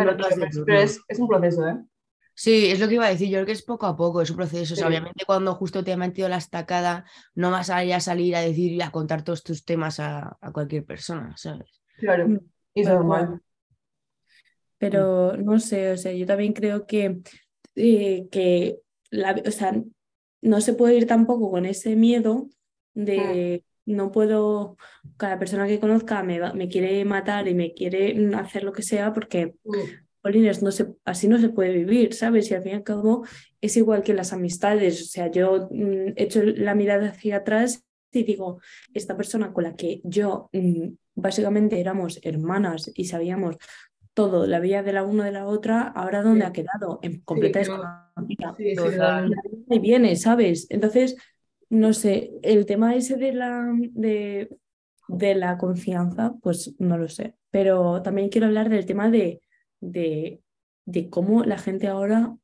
es, 0.69 1.01
es 1.09 1.19
un 1.19 1.27
proceso, 1.27 1.67
¿eh? 1.67 1.77
Sí, 2.33 2.67
es 2.67 2.79
lo 2.79 2.87
que 2.87 2.93
iba 2.93 3.05
a 3.05 3.09
decir. 3.09 3.27
Yo 3.27 3.33
creo 3.33 3.45
que 3.47 3.51
es 3.51 3.63
poco 3.63 3.85
a 3.85 3.97
poco, 3.97 4.21
es 4.21 4.29
un 4.29 4.37
proceso. 4.37 4.75
O 4.75 4.77
sea, 4.77 4.87
Sí. 4.87 4.89
obviamente 4.93 5.25
cuando 5.25 5.53
justo 5.55 5.83
te 5.83 5.91
ha 5.91 5.97
metido 5.97 6.29
la 6.29 6.37
estacada, 6.37 7.03
no 7.35 7.51
vas 7.51 7.69
a 7.69 7.83
ir 7.83 7.93
a 7.93 7.99
salir 7.99 8.33
a 8.37 8.39
decir 8.39 8.71
y 8.71 8.81
a 8.81 8.91
contar 8.91 9.25
todos 9.25 9.43
tus 9.43 9.65
temas 9.65 9.99
a, 9.99 10.37
a 10.39 10.51
cualquier 10.53 10.85
persona, 10.85 11.33
¿sabes? 11.35 11.81
Claro, 11.97 12.29
Mm, 12.29 12.39
y 12.75 12.81
es 12.81 12.87
normal. 12.87 13.27
cual. 13.27 13.41
Pero 14.77 15.35
no 15.35 15.59
sé, 15.59 15.91
o 15.91 15.97
sea, 15.97 16.13
yo 16.13 16.25
también 16.25 16.53
creo 16.53 16.87
que, 16.87 17.19
eh, 17.75 18.29
que 18.31 18.79
la, 19.09 19.35
o 19.45 19.51
sea, 19.51 19.75
no 20.41 20.61
se 20.61 20.73
puede 20.75 20.95
ir 20.95 21.07
tampoco 21.07 21.51
con 21.51 21.65
ese 21.65 21.97
miedo 21.97 22.47
de 22.93 23.65
no 23.85 24.11
puedo, 24.11 24.77
cada 25.17 25.39
persona 25.39 25.67
que 25.67 25.79
conozca 25.79 26.23
me, 26.23 26.39
va- 26.39 26.53
me 26.53 26.67
quiere 26.67 27.03
matar 27.05 27.47
y 27.47 27.53
me 27.55 27.73
quiere 27.73 28.13
mm, 28.15 28.35
hacer 28.35 28.63
lo 28.63 28.71
que 28.73 28.83
sea 28.83 29.13
porque, 29.13 29.55
Mm, 29.63 29.77
jolines, 30.23 30.61
no 30.61 30.71
se, 30.71 30.87
así 31.03 31.27
no 31.27 31.39
se 31.39 31.49
puede 31.49 31.73
vivir, 31.73 32.13
¿sabes? 32.13 32.51
Y 32.51 32.53
al 32.53 32.61
fin 32.63 32.73
y 32.73 32.75
al 32.75 32.83
cabo 32.83 33.25
es 33.59 33.75
igual 33.77 34.03
que 34.03 34.13
las 34.13 34.33
amistades, 34.33 35.01
o 35.01 35.05
sea, 35.05 35.31
yo 35.31 35.67
mm, 35.71 36.13
echo 36.15 36.43
la 36.43 36.75
mirada 36.75 37.09
hacia 37.09 37.37
atrás 37.37 37.83
y 38.13 38.23
digo, 38.23 38.59
esta 38.93 39.15
persona 39.17 39.51
con 39.53 39.63
la 39.63 39.75
que 39.75 40.01
yo 40.03 40.49
mm, 40.53 40.89
básicamente 41.15 41.79
éramos 41.79 42.19
hermanas 42.23 42.91
y 42.93 43.05
sabíamos 43.05 43.55
todo, 44.13 44.45
la 44.45 44.59
vida 44.59 44.83
de 44.83 44.93
la 44.93 45.03
una 45.03 45.23
de 45.25 45.31
la 45.31 45.45
otra, 45.47 45.83
ahora 45.87 46.21
dónde 46.21 46.41
Sí. 46.45 46.49
ha 46.49 46.53
quedado, 46.53 46.99
en 47.01 47.21
completa 47.21 47.61
que 47.61 47.69
no- 47.69 47.77
desconocida. 48.17 48.55
Sí, 48.57 48.75
sí. 48.75 49.35
Y 49.69 49.79
viene, 49.79 50.15
¿sabes? 50.17 50.67
Entonces, 50.69 51.15
no 51.71 51.93
sé, 51.93 52.31
el 52.43 52.65
tema 52.67 52.95
ese 52.95 53.17
de 53.17 53.33
la, 53.33 53.65
de, 53.79 54.57
de 55.07 55.35
la 55.35 55.57
confianza, 55.57 56.33
pues 56.43 56.75
no 56.79 56.97
lo 56.99 57.09
sé. 57.09 57.35
Pero 57.49 58.01
también 58.03 58.29
quiero 58.29 58.47
hablar 58.47 58.69
del 58.69 58.85
tema 58.85 59.09
de, 59.09 59.41
de, 59.79 60.41
de 60.85 61.09
cómo 61.09 61.43
la 61.43 61.57
gente 61.57 61.87
ahora 61.87 62.35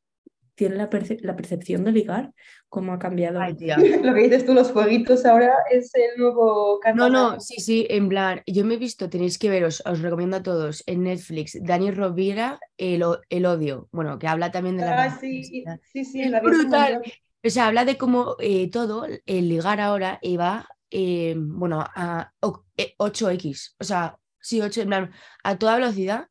tiene 0.55 0.75
la, 0.75 0.89
perce- 0.89 1.19
la 1.22 1.36
percepción 1.36 1.84
de 1.84 1.91
ligar, 1.91 2.34
cómo 2.67 2.93
ha 2.93 3.00
cambiado. 3.00 3.39
Ay, 3.39 3.53
tía. 3.55 3.77
Lo 4.03 4.13
que 4.15 4.22
dices 4.24 4.46
tú, 4.46 4.53
los 4.55 4.72
fueguitos 4.72 5.25
ahora 5.25 5.53
es 5.72 5.93
el 5.96 6.19
nuevo 6.19 6.79
No, 6.79 6.81
carnaval. 6.81 7.12
no, 7.12 7.39
sí, 7.39 7.62
sí, 7.62 7.86
en 7.91 8.10
plan, 8.10 8.41
yo 8.48 8.65
me 8.65 8.74
he 8.75 8.77
visto, 8.77 9.10
tenéis 9.10 9.38
que 9.38 9.50
veros, 9.51 9.84
os 9.86 10.01
recomiendo 10.01 10.38
a 10.38 10.43
todos, 10.43 10.84
en 10.88 11.03
Netflix, 11.03 11.57
Dani 11.63 11.91
Rovira, 11.91 12.60
El, 12.77 13.03
O- 13.03 13.19
El 13.29 13.46
Odio, 13.46 13.88
bueno, 13.91 14.17
que 14.17 14.27
habla 14.27 14.51
también 14.51 14.77
de 14.77 14.84
la... 14.86 15.03
Ah, 15.03 15.17
sí, 15.19 15.43
sí, 15.43 16.05
sí, 16.05 16.22
Es 16.24 16.31
la 16.31 16.39
brutal. 16.41 17.01
O 17.46 17.50
sea, 17.50 17.67
habla 17.67 17.86
de 17.86 17.98
cómo 17.98 18.36
eh, 18.39 18.70
todo, 18.70 19.06
el 19.25 19.50
ligar 19.50 19.79
ahora 19.79 20.20
eh, 20.22 20.38
va, 20.38 20.67
eh, 20.89 21.36
bueno, 21.38 21.82
a 21.96 22.32
o- 22.41 22.65
eh, 22.77 22.94
8X, 22.98 23.75
o 23.79 23.84
sea, 23.84 24.17
sí, 24.39 24.62
8, 24.62 24.82
en 24.82 24.88
plan, 24.88 25.12
a 25.44 25.58
toda 25.58 25.75
velocidad, 25.75 26.27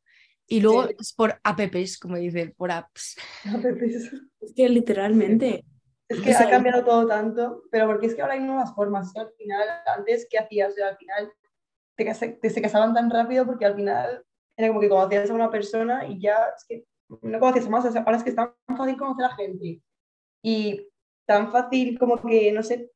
y 0.47 0.61
luego 0.61 0.87
Sí. 0.89 0.95
es 1.01 1.13
por 1.13 1.41
apps, 1.43 1.99
como 1.99 2.17
dicen, 2.17 2.55
por 2.57 2.71
apps. 2.71 3.17
Es 4.41 4.53
que 4.55 4.69
literalmente, 4.69 5.65
Es 6.09 6.21
que 6.21 6.31
O 6.31 6.35
sea, 6.35 6.47
ha 6.47 6.51
cambiado 6.51 6.85
todo 6.85 7.07
tanto, 7.07 7.65
pero 7.71 7.87
porque 7.89 8.07
es 8.07 8.15
que 8.15 8.23
ahora 8.23 8.35
hay 8.35 8.41
nuevas 8.41 8.73
formas. 8.77 9.15
Al 9.17 9.29
final, 9.37 9.67
antes, 9.87 10.29
¿qué 10.31 10.39
hacías? 10.39 10.71
O 10.73 10.75
sea, 10.77 10.89
al 10.91 10.97
final 10.99 11.33
te, 11.97 12.05
te- 12.41 12.51
se 12.51 12.63
casaban 12.63 12.95
tan 12.95 13.11
rápido 13.11 13.45
porque 13.45 13.65
al 13.65 13.75
final 13.75 14.25
era 14.57 14.69
como 14.69 14.81
que 14.81 14.89
conocías 14.89 15.29
a 15.31 15.35
una 15.35 15.51
persona 15.51 16.07
y 16.07 16.21
ya 16.21 16.37
es 16.57 16.65
que 16.69 16.85
no 17.23 17.41
conocías 17.41 17.69
más. 17.69 17.85
O 17.87 17.91
sea, 17.91 18.03
ahora 18.03 18.19
es 18.19 18.23
que 18.23 18.31
es 18.31 18.37
tan 18.37 18.53
fácil 18.77 18.97
conocer 18.97 19.25
a 19.25 19.35
gente 19.35 19.83
y 20.45 20.89
tan 21.27 21.51
fácil 21.53 21.99
como 21.99 22.17
que, 22.23 22.53
no 22.53 22.63
sé, 22.63 22.91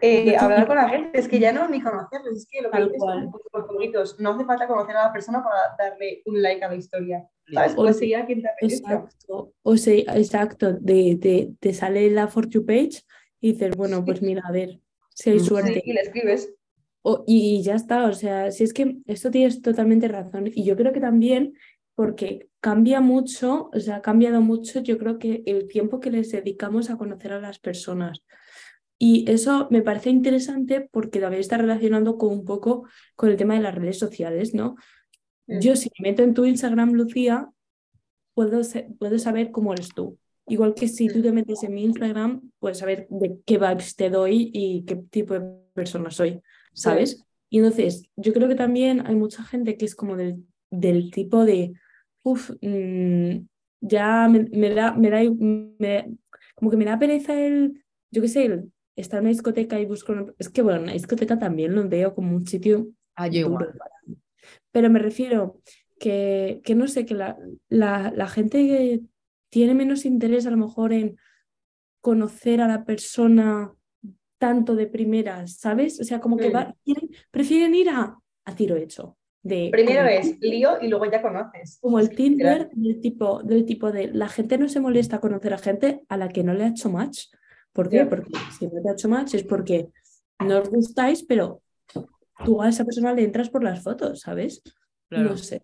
eh, 0.00 0.36
hablar 0.36 0.66
con 0.66 0.76
la 0.76 0.88
gente. 0.88 1.18
Es 1.18 1.28
que 1.28 1.38
ya 1.38 1.52
no 1.52 1.68
ni 1.68 1.80
conocerles, 1.80 2.36
es 2.36 2.46
que 2.50 2.62
lo 2.62 2.70
que 2.70 2.78
dices 2.78 2.98
pues, 3.30 3.42
por 3.50 3.66
favoritos, 3.66 4.20
no 4.20 4.30
hace 4.32 4.44
falta 4.44 4.66
conocer 4.68 4.96
a 4.96 5.06
la 5.06 5.12
persona 5.12 5.42
para 5.42 5.76
darle 5.90 6.22
un 6.26 6.40
like 6.42 6.64
a 6.64 6.68
la 6.68 6.76
historia. 6.76 7.28
¿Sabes? 7.52 7.72
O- 7.72 7.76
Puedes 7.76 7.98
seguir 7.98 8.16
a 8.16 8.26
quien 8.26 8.42
te 8.42 8.48
exacto, 8.60 9.52
o 9.62 9.76
sea, 9.76 9.96
exacto, 10.16 10.74
de, 10.74 11.16
de, 11.16 11.52
te 11.58 11.72
sale 11.72 12.10
la 12.10 12.28
For 12.28 12.46
You 12.48 12.64
page 12.66 13.02
y 13.40 13.52
dices, 13.52 13.74
bueno, 13.76 14.04
pues 14.04 14.20
mira, 14.20 14.42
a 14.44 14.52
ver, 14.52 14.80
si 15.14 15.30
hay 15.30 15.38
Sí, 15.40 15.46
suerte. 15.46 15.74
Sí, 15.74 15.90
y 15.90 15.92
le 15.94 16.00
escribes. 16.02 16.54
O- 17.02 17.24
y 17.26 17.62
ya 17.62 17.74
está, 17.74 18.04
o 18.06 18.12
sea, 18.12 18.50
si 18.50 18.64
es 18.64 18.74
que 18.74 18.98
esto 19.06 19.30
tienes 19.30 19.62
totalmente 19.62 20.08
razón. 20.08 20.50
Y 20.52 20.64
yo 20.64 20.76
creo 20.76 20.92
que 20.92 21.00
también, 21.00 21.54
porque 21.98 22.48
cambia 22.60 23.00
mucho, 23.00 23.70
o 23.74 23.80
sea, 23.80 23.96
ha 23.96 24.02
cambiado 24.02 24.40
mucho, 24.40 24.78
yo 24.78 24.98
creo 24.98 25.18
que 25.18 25.42
el 25.46 25.66
tiempo 25.66 25.98
que 25.98 26.12
les 26.12 26.30
dedicamos 26.30 26.90
a 26.90 26.96
conocer 26.96 27.32
a 27.32 27.40
las 27.40 27.58
personas. 27.58 28.22
Y 29.00 29.28
eso 29.28 29.66
me 29.72 29.82
parece 29.82 30.08
interesante 30.08 30.88
porque 30.92 31.18
también 31.18 31.40
está 31.40 31.58
relacionando 31.58 32.16
con 32.16 32.32
un 32.32 32.44
poco 32.44 32.86
con 33.16 33.30
el 33.30 33.36
tema 33.36 33.54
de 33.54 33.62
las 33.62 33.74
redes 33.74 33.98
sociales, 33.98 34.54
¿no? 34.54 34.76
Sí. 35.48 35.54
Yo 35.58 35.74
si 35.74 35.90
me 35.98 36.10
meto 36.10 36.22
en 36.22 36.34
tu 36.34 36.44
Instagram, 36.44 36.92
Lucía, 36.92 37.50
puedo, 38.32 38.60
puedo 39.00 39.18
saber 39.18 39.50
cómo 39.50 39.72
eres 39.72 39.88
tú. 39.88 40.20
Igual 40.46 40.74
que 40.74 40.86
si 40.86 41.08
tú 41.08 41.20
te 41.20 41.32
metes 41.32 41.64
en 41.64 41.74
mi 41.74 41.82
Instagram, 41.82 42.48
puedes 42.60 42.78
saber 42.78 43.08
de 43.10 43.40
qué 43.44 43.58
vibes 43.58 43.96
te 43.96 44.08
doy 44.08 44.52
y 44.54 44.84
qué 44.84 44.94
tipo 45.10 45.34
de 45.34 45.40
persona 45.74 46.12
soy, 46.12 46.42
¿sabes? 46.74 47.26
Y 47.50 47.58
entonces, 47.58 48.08
yo 48.14 48.32
creo 48.32 48.46
que 48.46 48.54
también 48.54 49.04
hay 49.04 49.16
mucha 49.16 49.42
gente 49.42 49.76
que 49.76 49.84
es 49.84 49.96
como 49.96 50.16
del, 50.16 50.46
del 50.70 51.10
tipo 51.10 51.44
de, 51.44 51.72
uff, 52.30 52.50
ya 53.80 54.28
me, 54.28 54.40
me 54.52 54.70
da, 54.74 54.92
me 54.92 55.10
da, 55.10 55.20
me- 55.78 56.16
como 56.54 56.70
que 56.70 56.76
me 56.76 56.84
da 56.84 56.98
pereza 56.98 57.38
el, 57.40 57.84
yo 58.10 58.22
qué 58.22 58.28
sé, 58.28 58.44
el 58.46 58.72
estar 58.96 59.18
en 59.18 59.24
una 59.24 59.30
discoteca 59.30 59.78
y 59.78 59.86
buscar 59.86 60.16
una- 60.22 60.34
Es 60.38 60.48
que 60.48 60.62
bueno, 60.62 60.82
una 60.82 60.92
discoteca 60.92 61.38
también 61.38 61.74
lo 61.74 61.88
veo 61.88 62.14
como 62.14 62.34
un 62.34 62.46
sitio 62.46 62.88
Ah, 63.14 63.28
duro 63.28 63.58
para 63.78 63.94
mí. 64.06 64.16
Pero 64.72 64.90
me 64.90 64.98
refiero 64.98 65.60
que, 65.98 66.60
que 66.64 66.74
no 66.74 66.88
sé, 66.88 67.04
que 67.06 67.14
la, 67.14 67.36
la, 67.68 68.12
la 68.14 68.28
gente 68.28 68.58
que 68.66 69.00
tiene 69.50 69.74
menos 69.74 70.04
interés 70.04 70.46
a 70.46 70.50
lo 70.50 70.56
mejor 70.56 70.92
en 70.92 71.16
conocer 72.00 72.60
a 72.60 72.68
la 72.68 72.84
persona 72.84 73.72
tanto 74.38 74.76
de 74.76 74.86
primeras, 74.86 75.56
¿sabes? 75.56 76.00
O 76.00 76.04
sea, 76.04 76.20
como 76.20 76.36
que 76.36 76.50
Mm. 76.50 76.54
va- 76.54 76.76
prefieren 77.30 77.74
ir 77.74 77.90
a, 77.90 78.16
a 78.44 78.54
tiro 78.54 78.76
hecho. 78.76 79.17
De, 79.42 79.68
Primero 79.70 80.00
como, 80.00 80.10
es 80.10 80.40
lío 80.40 80.78
y 80.80 80.88
luego 80.88 81.10
ya 81.10 81.22
conoces. 81.22 81.78
como 81.80 81.98
el. 82.00 82.10
Tinder 82.10 82.68
del 82.72 83.00
tipo, 83.00 83.42
del 83.42 83.64
tipo 83.64 83.92
de 83.92 84.08
la 84.08 84.28
gente 84.28 84.58
no 84.58 84.68
se 84.68 84.80
molesta 84.80 85.16
a 85.16 85.20
conocer 85.20 85.54
a 85.54 85.58
gente 85.58 86.04
a 86.08 86.16
la 86.16 86.28
que 86.28 86.42
no 86.42 86.54
le 86.54 86.64
ha 86.64 86.68
hecho 86.68 86.90
match. 86.90 87.26
¿Por 87.72 87.88
qué? 87.88 88.04
Porque 88.04 88.32
si 88.58 88.66
no 88.66 88.82
te 88.82 88.88
ha 88.88 88.92
hecho 88.92 89.08
match 89.08 89.34
es 89.34 89.44
porque 89.44 89.88
no 90.40 90.58
os 90.58 90.70
gustáis, 90.70 91.22
pero 91.22 91.62
tú 92.44 92.60
a 92.60 92.68
esa 92.68 92.84
persona 92.84 93.12
le 93.12 93.22
entras 93.22 93.50
por 93.50 93.62
las 93.62 93.82
fotos, 93.82 94.20
¿sabes? 94.20 94.62
Claro. 95.08 95.30
No 95.30 95.36
sé. 95.36 95.62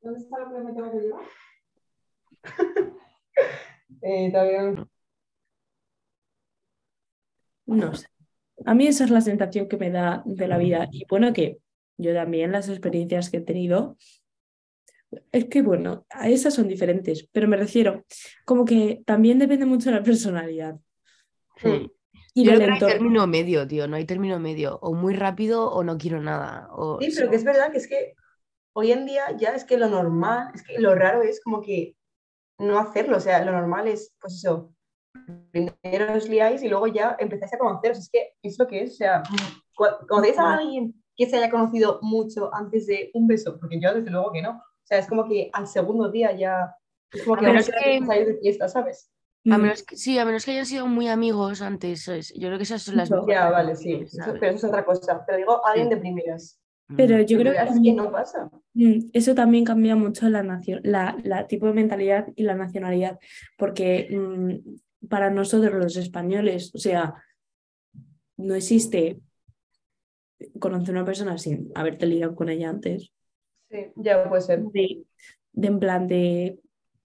¿Dónde 0.00 0.20
está 0.20 0.38
lo 0.38 0.52
que 0.52 0.60
me 0.62 0.72
tengo 0.72 0.92
que 0.92 0.98
llevar? 0.98 1.22
eh, 4.02 4.30
todavía. 4.30 4.86
No 7.66 7.94
sé. 7.94 8.06
A 8.64 8.74
mí 8.74 8.86
esa 8.86 9.04
es 9.04 9.10
la 9.10 9.20
sensación 9.20 9.68
que 9.68 9.76
me 9.76 9.90
da 9.90 10.22
de 10.24 10.46
la 10.48 10.58
vida. 10.58 10.88
Y 10.92 11.04
bueno, 11.08 11.32
que 11.32 11.58
yo 11.96 12.12
también 12.14 12.52
las 12.52 12.68
experiencias 12.68 13.30
que 13.30 13.38
he 13.38 13.40
tenido, 13.40 13.96
es 15.30 15.44
que 15.46 15.62
bueno, 15.62 16.06
a 16.10 16.28
esas 16.28 16.54
son 16.54 16.66
diferentes, 16.68 17.28
pero 17.32 17.46
me 17.46 17.56
refiero 17.56 18.04
como 18.44 18.64
que 18.64 19.02
también 19.06 19.38
depende 19.38 19.64
mucho 19.66 19.90
de 19.90 19.96
la 19.96 20.02
personalidad 20.02 20.76
Sí. 21.56 21.88
y 22.34 22.44
Yo 22.44 22.50
del 22.50 22.62
creo 22.62 22.74
que 22.74 22.80
no 22.80 22.86
hay 22.86 22.92
término 22.94 23.26
medio, 23.28 23.68
tío, 23.68 23.86
no 23.86 23.94
hay 23.94 24.04
término 24.06 24.40
medio. 24.40 24.78
O 24.80 24.92
muy 24.92 25.14
rápido 25.14 25.70
o 25.70 25.84
no 25.84 25.96
quiero 25.98 26.20
nada. 26.20 26.68
O... 26.72 26.98
Sí, 27.00 27.12
pero 27.14 27.30
que 27.30 27.36
es 27.36 27.44
verdad 27.44 27.70
que 27.70 27.78
es 27.78 27.86
que 27.86 28.14
hoy 28.72 28.90
en 28.90 29.06
día 29.06 29.22
ya 29.38 29.50
es 29.54 29.64
que 29.64 29.76
lo 29.78 29.88
normal, 29.88 30.48
es 30.52 30.64
que 30.64 30.80
lo 30.80 30.96
raro 30.96 31.22
es 31.22 31.40
como 31.44 31.62
que 31.62 31.94
no 32.58 32.76
hacerlo. 32.80 33.18
O 33.18 33.20
sea, 33.20 33.44
lo 33.44 33.52
normal 33.52 33.86
es, 33.86 34.16
pues 34.20 34.34
eso, 34.34 34.74
primero 35.52 36.14
os 36.16 36.28
liáis 36.28 36.60
y 36.64 36.68
luego 36.68 36.88
ya 36.88 37.14
empezáis 37.20 37.54
a 37.54 37.58
conoceros. 37.58 37.98
Es 37.98 38.10
que 38.10 38.32
es 38.42 38.58
lo 38.58 38.66
que 38.66 38.82
es. 38.82 38.94
O 38.94 38.96
sea, 38.96 39.22
cu- 39.76 39.84
cuando 40.08 40.22
veis 40.26 40.38
a 40.38 40.54
alguien 40.54 41.03
que 41.16 41.26
se 41.26 41.36
haya 41.36 41.50
conocido 41.50 41.98
mucho 42.02 42.52
antes 42.54 42.86
de 42.86 43.10
un 43.14 43.26
beso, 43.26 43.58
porque 43.58 43.80
yo 43.80 43.94
desde 43.94 44.10
luego 44.10 44.32
que 44.32 44.42
no. 44.42 44.50
O 44.50 44.86
sea, 44.86 44.98
es 44.98 45.06
como 45.06 45.26
que 45.28 45.50
al 45.52 45.66
segundo 45.66 46.10
día 46.10 46.36
ya 46.36 46.74
es 47.12 47.22
como 47.22 47.36
A 47.36 47.38
que 47.40 47.46
menos 47.46 47.68
a 47.68 47.72
que- 47.72 48.04
salir 48.04 48.26
de 48.26 48.36
fiesta, 48.38 48.68
¿sabes? 48.68 49.10
A 49.50 49.58
Mm, 49.58 49.60
menos 49.62 49.82
que, 49.82 49.96
sí, 49.96 50.18
a 50.18 50.24
menos 50.24 50.44
que 50.44 50.52
hayan 50.52 50.66
sido 50.66 50.86
muy 50.86 51.08
amigos 51.08 51.60
antes. 51.62 52.04
¿sabes? 52.04 52.32
Yo 52.34 52.48
creo 52.48 52.56
que 52.58 52.64
esas 52.64 52.82
son 52.82 52.96
las 52.96 53.10
mejores 53.10 53.34
Ya, 53.34 53.50
vale, 53.50 53.76
sí. 53.76 54.04
pero 54.40 54.46
eso 54.46 54.56
es 54.56 54.64
otra 54.64 54.84
cosa. 54.84 55.22
Pero 55.26 55.38
digo, 55.38 55.64
alguien 55.66 55.88
Sí. 55.88 55.94
de 55.94 56.00
primeras. 56.00 56.60
Pero 56.96 57.20
yo 57.22 57.38
creo 57.38 57.52
que 57.52 57.58
es 57.58 57.64
que 57.64 57.70
también 57.70 57.96
no 57.96 58.10
pasa. 58.12 58.50
Mm, 58.74 59.08
Eso 59.14 59.34
también 59.34 59.64
cambia 59.64 59.96
mucho 59.96 60.28
la, 60.28 60.42
nacio- 60.42 60.80
la, 60.82 61.16
la 61.24 61.46
tipo 61.46 61.66
de 61.66 61.72
mentalidad 61.72 62.26
y 62.36 62.42
la 62.42 62.54
nacionalidad, 62.54 63.18
porque 63.56 64.08
mm, 64.10 65.06
para 65.08 65.30
nosotros 65.30 65.72
los 65.74 65.96
españoles, 65.96 66.72
o 66.74 66.78
sea, 66.78 67.14
no 68.36 68.54
existe 68.54 69.20
conocer 70.58 70.90
a 70.94 70.98
una 70.98 71.04
persona 71.04 71.38
sin 71.38 71.70
haberte 71.74 72.06
liado 72.06 72.34
con 72.34 72.48
ella 72.48 72.70
antes, 72.70 73.12
Sí, 73.70 73.86
ya 73.96 74.28
puede 74.28 74.42
ser. 74.42 74.60
de, 74.62 75.04
de 75.52 75.66
en 75.68 75.78
plan 75.80 76.06
de, 76.06 76.58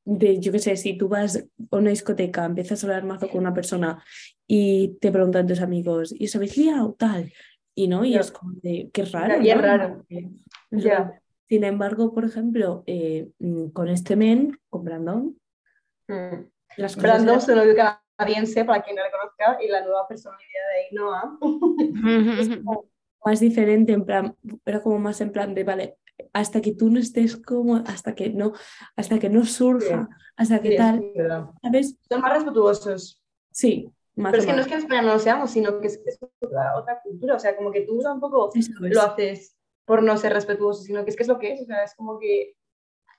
de, 0.05 0.39
yo 0.39 0.51
qué 0.51 0.59
sé, 0.59 0.75
si 0.77 0.97
tú 0.97 1.07
vas 1.07 1.37
a 1.71 1.75
una 1.77 1.89
discoteca, 1.89 2.45
empiezas 2.45 2.83
a 2.83 2.87
hablar 2.87 3.05
mazo 3.05 3.27
con 3.29 3.41
una 3.41 3.53
persona 3.53 4.03
y 4.47 4.97
te 4.99 5.11
preguntan 5.11 5.47
tus 5.47 5.61
amigos, 5.61 6.13
¿y 6.17 6.25
os 6.25 6.35
habéis 6.35 6.57
liado? 6.57 6.93
Tal, 6.97 7.31
y 7.75 7.87
no, 7.87 8.03
y 8.05 8.15
es 8.15 8.31
como 8.31 8.51
de, 8.61 8.89
qué 8.93 9.05
raro, 9.05 9.35
raro. 9.61 10.05
Sin 11.47 11.63
embargo, 11.63 12.13
por 12.13 12.25
ejemplo, 12.25 12.83
eh, 12.85 13.29
con 13.73 13.87
este 13.87 14.15
men, 14.15 14.59
con 14.69 14.83
Brandon, 14.83 15.35
Mm. 16.07 16.45
las 16.77 16.95
cosas 16.95 17.01
Brandon, 17.03 17.29
eran- 17.35 17.41
su 17.41 17.55
novio 17.55 17.75
canadiense, 18.17 18.65
para 18.65 18.81
quien 18.83 18.95
no 18.95 19.03
le 19.03 19.11
conozca, 19.11 19.63
y 19.63 19.67
la 19.67 19.81
nueva 19.83 20.07
personalidad 20.07 20.47
de 20.73 20.97
Ainhoa. 20.97 21.37
Más 23.25 23.39
diferente, 23.39 23.93
en 23.93 24.05
plan, 24.05 24.35
era 24.65 24.81
como 24.81 24.99
más 24.99 25.21
en 25.21 25.31
plan 25.31 25.53
de, 25.53 25.63
vale, 25.63 25.97
hasta 26.33 26.61
que 26.61 26.73
tú 26.73 26.89
no 26.89 26.99
estés 26.99 27.37
como, 27.37 27.77
hasta 27.77 28.15
que 28.15 28.29
no, 28.29 28.53
hasta 28.95 29.19
que 29.19 29.29
no 29.29 29.45
surja, 29.45 30.09
hasta 30.35 30.61
que 30.61 30.71
Sí, 30.71 30.77
tal. 30.77 31.11
¿sabes? 31.61 31.97
Son 32.09 32.21
más 32.21 32.33
respetuosos. 32.33 33.21
Sí, 33.51 33.89
más 34.15 34.31
Pero 34.31 34.41
es 34.41 34.47
que 34.47 34.53
no 34.53 34.61
es 34.61 34.67
que 34.67 34.73
en 34.73 34.79
España 34.79 35.01
no 35.01 35.13
lo 35.13 35.19
seamos, 35.19 35.51
sino 35.51 35.79
que 35.79 35.87
es, 35.87 35.97
que 35.97 36.09
es 36.09 36.19
otra, 36.41 36.77
otra 36.77 37.01
cultura. 37.01 37.35
O 37.35 37.39
sea, 37.39 37.55
como 37.55 37.71
que 37.71 37.81
tú 37.81 37.99
tampoco 38.01 38.49
Eso 38.53 38.71
es. 38.85 38.93
lo 38.93 39.01
haces 39.01 39.55
por 39.85 40.03
no 40.03 40.17
ser 40.17 40.33
respetuoso, 40.33 40.83
sino 40.83 41.03
que 41.03 41.09
es 41.11 41.15
que 41.15 41.23
es 41.23 41.29
lo 41.29 41.39
que 41.39 41.53
es. 41.53 41.61
O 41.61 41.65
sea, 41.65 41.83
es 41.83 41.95
como 41.95 42.19
que 42.19 42.55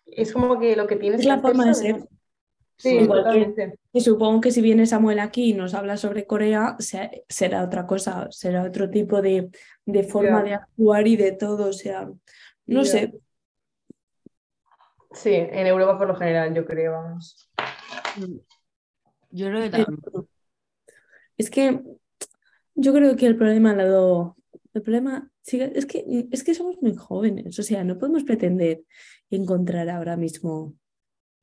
es 0.07 0.33
como 0.33 0.59
que 0.59 0.77
lo 0.77 0.87
que 0.87 0.97
tienes 0.97 1.21
Es 1.21 1.27
la 1.27 1.41
forma 1.41 1.65
de 1.67 1.75
ser. 1.75 2.09
Sí, 2.81 2.97
Igual 2.97 3.19
que- 3.25 3.41
totalmente. 3.45 3.79
Y 3.93 4.01
supongo 4.01 4.41
que 4.41 4.51
si 4.51 4.61
viene 4.63 4.87
Samuel 4.87 5.19
aquí 5.19 5.51
y 5.51 5.55
nos 5.55 5.75
habla 5.75 5.97
sobre 5.97 6.27
Corea, 6.27 6.77
se- 6.79 7.25
será 7.29 7.63
otra 7.65 7.87
cosa, 7.87 8.27
será 8.31 8.63
otro 8.65 8.89
tipo 8.89 9.21
de, 9.21 9.51
de 9.85 10.03
forma 10.05 10.43
de 10.43 10.55
actuar 10.55 11.07
y 11.07 11.17
de 11.17 11.33
todo. 11.33 11.69
O 11.69 11.73
sea, 11.73 12.09
no 12.67 12.85
sé, 12.85 13.13
Sí, 15.13 15.31
en 15.35 15.67
Europa 15.67 15.99
por 15.99 16.07
lo 16.09 16.15
general, 16.15 16.55
yo 16.55 16.65
creo, 16.65 16.93
vamos. 16.93 17.51
Yo 19.33 19.47
creo 19.49 19.61
que 19.63 19.71
Pero 19.71 19.85
también. 19.85 20.29
es 21.37 21.51
que 21.51 21.83
yo 22.77 22.93
creo 22.93 23.17
que 23.17 23.27
el 23.27 23.37
problema 23.37 23.73
el 24.73 24.83
problema 24.83 25.31
es 25.45 25.85
que 25.87 26.29
es 26.31 26.45
que 26.45 26.55
somos 26.55 26.81
muy 26.81 26.95
jóvenes, 26.95 27.59
o 27.59 27.63
sea, 27.65 27.83
no 27.83 27.99
podemos 27.99 28.23
pretender 28.23 28.83
encontrar 29.31 29.89
ahora 29.91 30.17
mismo. 30.17 30.75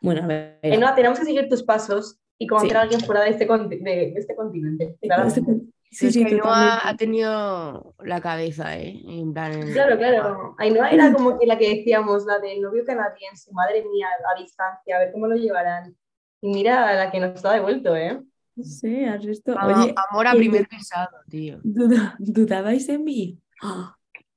Bueno, 0.01 0.23
a 0.23 0.27
ver, 0.27 0.59
Ainhoa, 0.63 0.93
tenemos 0.95 1.19
que 1.19 1.25
seguir 1.25 1.49
tus 1.49 1.63
pasos 1.63 2.19
y 2.37 2.45
conocer 2.47 2.69
Sí. 2.71 2.75
a 2.75 2.81
alguien 2.81 3.01
fuera 3.01 3.21
de 3.21 3.29
este, 3.31 3.47
conti- 3.47 3.79
de, 3.81 3.91
de 4.11 4.13
este 4.15 4.35
continente. 4.35 4.95
este- 5.01 5.41
sí, 5.89 6.11
sí, 6.11 6.23
Ainhoa 6.23 6.87
ha 6.87 6.95
tenido 6.95 7.95
la 8.03 8.21
cabeza, 8.21 8.77
¿eh? 8.77 9.01
En 9.07 9.33
plan, 9.33 9.53
en- 9.53 9.73
Claro, 9.73 9.97
claro. 9.97 10.55
Ainhoa 10.59 10.89
era 10.91 11.11
como 11.11 11.39
que 11.39 11.47
la 11.47 11.57
que 11.57 11.75
decíamos, 11.77 12.25
la 12.25 12.39
del 12.39 12.61
novio 12.61 12.83
canadiense, 12.85 13.51
madre 13.53 13.83
mía, 13.91 14.07
a 14.35 14.39
distancia, 14.39 14.97
a 14.97 14.99
ver 14.99 15.11
cómo 15.11 15.27
lo 15.27 15.35
llevarán. 15.35 15.95
Y 16.41 16.49
mira 16.53 16.87
a 16.87 16.93
la 16.93 17.11
que 17.11 17.19
nos 17.19 17.43
ha 17.43 17.53
devuelto, 17.53 17.95
¿eh? 17.95 18.21
Sí, 18.61 19.03
has 19.05 19.25
visto. 19.25 19.55
Oye, 19.55 19.93
amor 20.09 20.27
a 20.27 20.31
primer 20.33 20.67
besado, 20.69 21.17
tío. 21.29 21.59
duda- 21.63 22.15
¿dudabais 22.19 22.85
de 22.87 22.97
mí? 22.99 23.39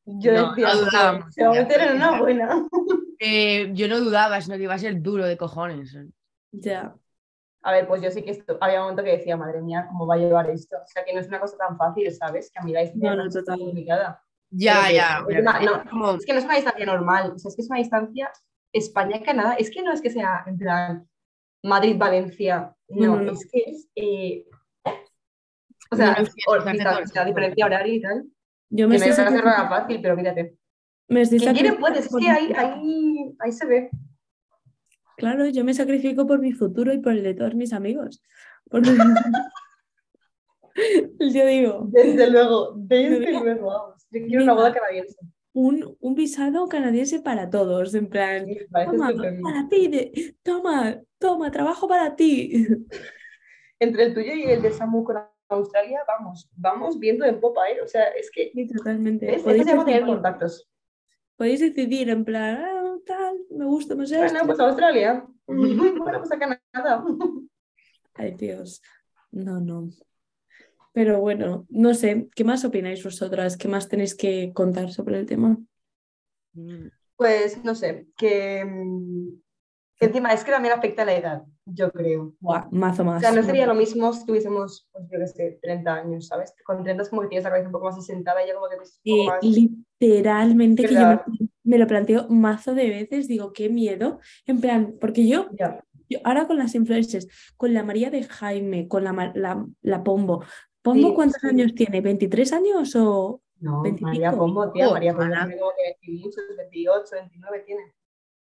Yo 0.07 0.33
No, 0.33 0.51
decía, 0.51 0.69
no 0.75 0.91
"Joder, 0.91 1.23
se 1.31 1.45
va 1.45 1.51
a 1.51 1.53
meter 1.55 1.81
en 1.83 1.97
una 1.97 2.19
buena. 2.21 2.67
Eh, 3.21 3.71
yo 3.75 3.87
no 3.87 4.01
dudaba, 4.01 4.41
sino 4.41 4.57
que 4.57 4.63
iba 4.65 4.75
a 4.75 4.79
ser 4.79 5.01
duro 5.03 5.27
de 5.27 5.37
cojones. 5.37 5.97
Ya. 6.53 6.95
A 7.63 7.73
ver, 7.73 7.87
pues 7.87 8.01
yo 8.01 8.11
sí 8.11 8.23
que 8.23 8.31
esto, 8.31 8.57
había 8.61 8.79
un 8.81 8.85
momento 8.85 9.05
que 9.05 9.19
decía, 9.19 9.37
madre 9.37 9.61
mía, 9.61 9.85
¿cómo 9.89 10.07
va 10.07 10.15
a 10.15 10.19
llevar 10.19 10.49
esto? 10.49 10.77
O 10.83 10.87
sea, 10.87 11.05
que 11.05 11.13
no 11.13 11.21
es 11.21 11.29
una 11.29 11.39
cosa 11.41 11.59
tan 11.59 11.77
fácil, 11.77 12.11
¿sabes? 12.13 12.51
Que 12.51 12.59
a 12.59 12.63
mí 12.63 12.73
la 12.73 12.81
distancia 12.81 13.11
No, 13.11 13.17
no, 13.17 13.29
es 13.29 13.35
total. 13.35 13.59
complicada. 13.59 14.23
Ya, 14.51 14.75
Pero 14.75 14.89
que- 14.89 14.95
ya. 14.95 15.19
es 15.29 15.41
una- 15.43 15.59
es 15.61 15.67
no, 15.85 15.91
como- 15.91 16.11
Es 16.15 16.25
que 16.25 16.33
no 16.33 16.39
es 16.39 16.45
una 16.47 16.55
distancia 16.55 16.87
normal, 16.87 17.33
o 17.37 17.39
sea, 17.39 17.51
es 17.51 17.57
que 17.57 17.63
es 17.63 17.69
una 17.71 17.79
distancia 17.79 18.33
España-Canadá. 18.73 19.55
Es 19.59 19.71
que 19.71 19.83
no 19.83 19.93
es 19.93 20.01
que 20.01 20.11
sea 20.11 20.43
en 20.47 20.57
plan 20.57 21.07
Madrid-Valencia, 21.63 22.75
no, 22.89 23.07
No, 23.07 23.17
no, 23.17 23.23
no. 23.25 23.33
es 23.33 23.47
que 23.53 23.63
es. 23.67 23.89
eh, 23.95 24.47
o 24.85 24.91
No, 25.91 25.97
sea, 25.97 26.07
no, 26.13 26.23
es 26.23 26.29
que 26.35 26.35
distancia, 26.55 26.85
todo 27.13 27.23
o 27.23 27.27
diferencia 27.27 27.67
horaria 27.67 27.95
y 27.95 28.01
tal. 28.01 28.25
Yo 28.71 28.87
Que 28.87 28.89
me 28.89 28.99
no 28.99 29.05
estoy, 29.05 29.25
sacri- 29.25 29.45
nada 29.45 29.69
fácil, 29.69 30.01
pero 30.01 30.17
mírate. 30.17 30.57
Me 31.11 31.21
estoy 31.23 31.39
Quien 31.41 31.53
quiere 31.55 31.73
puede, 31.75 31.99
es 31.99 32.13
mi 32.13 32.27
ahí, 32.29 32.53
ahí, 32.57 33.35
ahí 33.41 33.53
se 33.53 33.67
ve. 33.67 33.91
Claro, 35.17 35.47
yo 35.49 35.65
me 35.65 35.75
sacrifico 35.75 36.27
por 36.27 36.39
mi 36.41 36.53
futuro 36.53 36.93
y 36.95 36.99
por 36.99 37.13
el 37.13 37.23
de 37.23 37.35
todos 37.35 37.55
mis 37.55 37.73
amigos. 37.75 38.23
Yo 41.19 41.47
digo, 41.47 41.89
Desde 41.91 42.31
luego, 42.31 42.73
desde 42.77 43.33
luego, 43.33 43.67
vamos. 43.67 44.07
Yo 44.11 44.25
quiero 44.27 44.45
una 44.45 44.55
boda 44.55 44.73
canadiense. 44.73 45.17
un, 45.53 45.97
un 46.01 46.15
visado 46.15 46.69
canadiense 46.69 47.21
para 47.21 47.51
todos, 47.51 47.95
en 47.95 48.09
plan, 48.09 48.47
toma, 48.85 49.13
para 49.43 49.69
ti, 49.69 49.89
de- 49.89 50.37
toma, 50.43 51.01
toma, 51.19 51.51
trabajo 51.51 51.89
para 51.89 52.15
ti. 52.17 52.67
Entre 53.81 54.05
el 54.05 54.15
tuyo 54.15 54.33
y 54.33 54.45
el 54.45 54.63
de 54.63 54.71
Samu 54.73 55.03
con 55.05 55.17
Australia, 55.49 56.01
vamos, 56.07 56.49
vamos 56.57 56.99
viendo 56.99 57.25
en 57.25 57.41
popa, 57.41 57.69
¿eh? 57.69 57.81
O 57.83 57.87
sea, 57.89 58.05
es 58.11 58.31
que 58.31 58.53
Sí, 58.55 58.67
totalmente. 58.69 59.27
Podéis 59.27 59.43
Podéis 59.43 59.85
tener 59.85 60.07
contactos. 60.07 60.70
Podéis 61.41 61.61
decidir 61.61 62.11
en 62.11 62.23
plan, 62.23 62.59
ah, 62.61 62.97
tal, 63.07 63.39
me 63.49 63.65
gusta 63.65 63.97
más 63.97 64.13
esto. 64.13 64.23
Bueno, 64.23 64.41
pues 64.45 64.61
a 64.61 64.65
Australia. 64.69 65.27
Bueno, 65.47 66.19
pues 66.19 66.31
a 66.33 66.39
Canadá. 66.39 67.03
Ay, 68.13 68.35
Dios. 68.37 68.83
No, 69.33 69.59
no. 69.59 69.89
Pero 70.93 71.19
bueno, 71.21 71.67
no 71.71 71.95
sé, 71.95 72.29
¿qué 72.35 72.45
más 72.45 72.67
opináis 72.67 73.03
vosotras? 73.03 73.57
¿Qué 73.57 73.69
más 73.69 73.89
tenéis 73.89 74.15
que 74.15 74.53
contar 74.53 74.93
sobre 74.93 75.19
el 75.19 75.25
tema? 75.25 75.57
Mm. 76.53 76.89
Pues 77.17 77.65
no 77.65 77.75
sé, 77.75 78.07
que, 78.19 78.63
mm, 78.63 79.41
que 80.01 80.07
encima 80.07 80.33
es 80.33 80.43
que 80.45 80.51
también 80.51 80.73
afecta 80.75 81.05
la 81.05 81.15
edad, 81.15 81.43
yo 81.67 81.93
creo. 81.93 82.33
Buah, 82.41 82.67
mazo 82.71 83.03
O 83.03 83.05
más. 83.05 83.21
sea, 83.21 83.33
no 83.33 83.43
sería 83.43 83.67
lo 83.67 83.75
mismo 83.75 84.13
si 84.15 84.25
tuviésemos, 84.25 84.89
pues 84.91 85.05
yo 85.11 85.19
qué 85.19 85.27
sé, 85.27 85.59
30 85.63 85.95
años, 85.95 86.27
¿sabes? 86.27 86.55
Con 86.65 86.83
30 86.83 87.03
es 87.03 87.11
como 87.11 87.21
que 87.23 87.29
tienes 87.29 87.45
la 87.45 87.51
cabeza 87.51 87.67
un 87.69 87.73
poco 87.73 87.85
más 87.85 87.99
asentada 87.99 88.43
y 88.43 88.49
ya 88.49 88.55
como 88.55 88.69
que 88.71 88.77
es 88.83 89.01
un 89.05 89.13
Eh, 89.13 89.25
poco 89.27 89.31
más... 89.31 89.45
literalmente 90.01 90.85
que 90.87 90.95
yo 90.95 91.21
me, 91.65 91.79
lo 91.79 91.87
planteo 91.87 92.27
mazo 92.31 92.75
de 92.75 92.89
veces, 92.89 93.29
digo, 93.29 93.53
qué 93.53 93.69
miedo. 93.69 94.21
En 94.47 94.61
plan, 94.61 94.97
porque 95.01 95.29
yo, 95.29 95.49
yo 96.09 96.19
ahora 96.25 96.47
con 96.47 96.57
las 96.57 96.75
influencers, 96.75 97.29
con 97.59 97.75
la 97.75 97.83
María 97.83 98.11
de 98.11 98.25
Jaime, 98.25 98.89
con 98.89 99.05
la, 99.05 99.33
la, 99.35 99.67
la 99.83 100.03
Pombo. 100.03 100.43
¿Pombo 100.83 101.09
Sí, 101.11 101.15
cuántos 101.15 101.41
sí. 101.43 101.47
años 101.47 101.75
tiene? 101.75 102.03
¿23 102.03 102.53
años 102.55 102.97
o...? 102.97 103.43
No, 103.61 103.83
25. 103.83 104.07
María 104.09 104.33
Pombo, 104.33 104.73
tía, 104.73 104.89
Oh, 104.89 104.93
María 104.93 105.13
Pombo 105.15 105.35
tiene 105.35 105.59
como 105.59 105.73
que 105.77 106.09
20 106.11 106.25
muchos, 106.25 106.43
28, 106.57 107.05
29 107.13 107.59
tiene. 107.67 107.83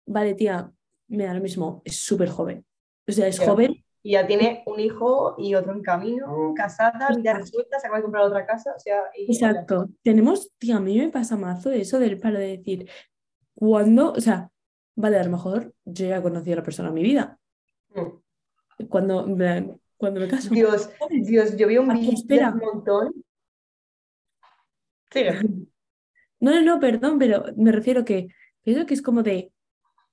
Vale, 0.05 0.33
tía, 0.35 0.69
me 1.07 1.25
da 1.25 1.33
lo 1.33 1.41
mismo, 1.41 1.81
es 1.85 1.97
súper 1.97 2.29
joven. 2.29 2.65
O 3.07 3.11
sea, 3.11 3.27
es 3.27 3.39
joven, 3.39 3.83
Y 4.03 4.11
ya 4.11 4.27
tiene 4.27 4.63
un 4.65 4.79
hijo 4.79 5.35
y 5.37 5.55
otro 5.55 5.73
en 5.73 5.81
camino, 5.81 6.53
casada, 6.55 7.09
vida 7.15 7.33
resuelta, 7.33 7.79
se 7.79 7.87
acaba 7.87 7.97
de 7.99 8.03
comprar 8.03 8.23
otra 8.23 8.45
casa, 8.45 8.73
o 8.75 8.79
sea... 8.79 9.03
y- 9.15 9.31
exacto. 9.31 9.89
Tenemos, 10.03 10.51
tía, 10.57 10.77
a 10.77 10.79
mí 10.79 10.97
me 10.97 11.09
pasa 11.09 11.35
mazo 11.37 11.71
eso 11.71 11.99
del 11.99 12.19
palo 12.19 12.39
de 12.39 12.57
decir, 12.57 12.89
cuando, 13.55 14.11
o 14.11 14.21
sea, 14.21 14.49
vale, 14.95 15.17
a 15.17 15.23
lo 15.23 15.31
mejor 15.31 15.73
yo 15.85 16.07
ya 16.07 16.17
he 16.17 16.21
conocido 16.21 16.53
a 16.53 16.57
la 16.57 16.63
persona 16.63 16.89
en 16.89 16.95
mi 16.95 17.03
vida. 17.03 17.39
Mm. 17.95 18.87
Cuando, 18.87 19.25
en 19.25 19.37
plan, 19.37 19.81
cuando 19.97 20.19
me 20.19 20.27
caso. 20.27 20.49
Dios. 20.53 20.89
Dios, 21.09 21.57
yo 21.57 21.67
vi 21.67 21.77
un 21.77 21.87
vídeo 21.89 22.13
espera. 22.13 22.51
un 22.51 22.59
montón. 22.59 23.13
Sigue. 25.11 25.39
No, 26.39 26.51
no, 26.51 26.61
no, 26.61 26.79
perdón, 26.79 27.17
pero 27.17 27.45
me 27.55 27.71
refiero 27.71 28.05
que 28.05 28.27
pienso 28.61 28.85
que 28.85 28.93
es 28.93 29.01
como 29.01 29.23
de, 29.23 29.51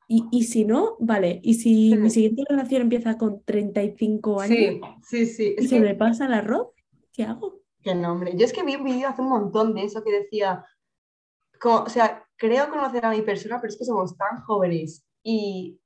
y, 0.09 0.27
y 0.31 0.45
si 0.45 0.64
no, 0.64 0.97
vale, 1.01 1.40
y 1.43 1.55
si 1.55 1.97
mi 1.97 2.11
siguiente 2.11 2.45
relación 2.49 2.83
empieza 2.83 3.17
con 3.17 3.43
35 3.45 4.40
años 4.40 4.59
Sí, 5.03 5.27
sí, 5.27 5.27
sí. 5.27 5.57
y 5.59 5.67
se 5.67 5.81
me 5.81 5.95
pasa 5.95 6.27
el 6.27 6.35
arroz, 6.35 6.69
¿qué 7.12 7.25
hago? 7.25 7.64
qué 7.85 7.95
nombre. 7.95 8.33
Yo 8.37 8.47
es 8.47 8.53
que 8.53 8.64
vi 8.64 8.77
un 8.77 8.85
vídeo 8.85 9.09
hace 9.09 9.21
un 9.21 9.29
montón 9.29 9.75
de 9.75 9.85
eso 9.85 10.03
que 10.03 10.11
decía, 10.11 10.64
como, 11.61 11.83
o 11.83 11.88
sea, 11.88 12.27
creo 12.37 12.71
conocer 12.71 13.05
a 13.05 13.11
mi 13.11 13.23
persona, 13.23 13.61
pero 13.61 13.71
es 13.71 13.79
que 13.79 13.85
somos 13.85 14.17
tan 14.17 14.40
jóvenes 14.43 15.05
y 15.23 15.79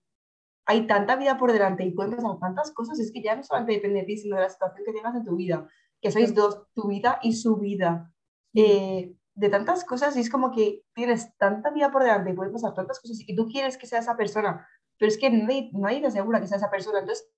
hay 0.64 0.86
tanta 0.86 1.16
vida 1.16 1.36
por 1.36 1.52
delante 1.52 1.84
y 1.84 1.90
pueden 1.90 2.14
pasar 2.14 2.38
tantas 2.38 2.72
cosas, 2.72 3.00
es 3.00 3.10
que 3.12 3.22
ya 3.22 3.34
no 3.34 3.42
solamente 3.42 3.74
depende 3.74 4.00
de 4.00 4.06
ti, 4.06 4.16
sino 4.16 4.36
de 4.36 4.42
la 4.42 4.48
situación 4.48 4.84
que 4.86 4.92
tengas 4.92 5.16
en 5.16 5.24
tu 5.24 5.34
vida, 5.34 5.68
que 6.00 6.12
sois 6.12 6.34
dos, 6.34 6.62
tu 6.74 6.88
vida 6.88 7.18
y 7.22 7.32
su 7.32 7.56
vida. 7.56 8.12
Eh, 8.54 9.14
de 9.38 9.48
tantas 9.48 9.84
cosas 9.84 10.16
y 10.16 10.20
es 10.20 10.30
como 10.30 10.50
que 10.50 10.82
tienes 10.94 11.36
tanta 11.36 11.70
vida 11.70 11.92
por 11.92 12.02
delante 12.02 12.30
y 12.30 12.34
puedes 12.34 12.52
pasar 12.52 12.74
tantas 12.74 12.98
cosas 12.98 13.20
y 13.24 13.36
tú 13.36 13.46
quieres 13.46 13.78
que 13.78 13.86
sea 13.86 14.00
esa 14.00 14.16
persona, 14.16 14.66
pero 14.98 15.08
es 15.08 15.16
que 15.16 15.30
nadie, 15.30 15.70
nadie 15.74 16.00
te 16.00 16.08
asegura 16.08 16.40
que 16.40 16.48
sea 16.48 16.56
esa 16.56 16.70
persona. 16.70 16.98
Entonces, 16.98 17.30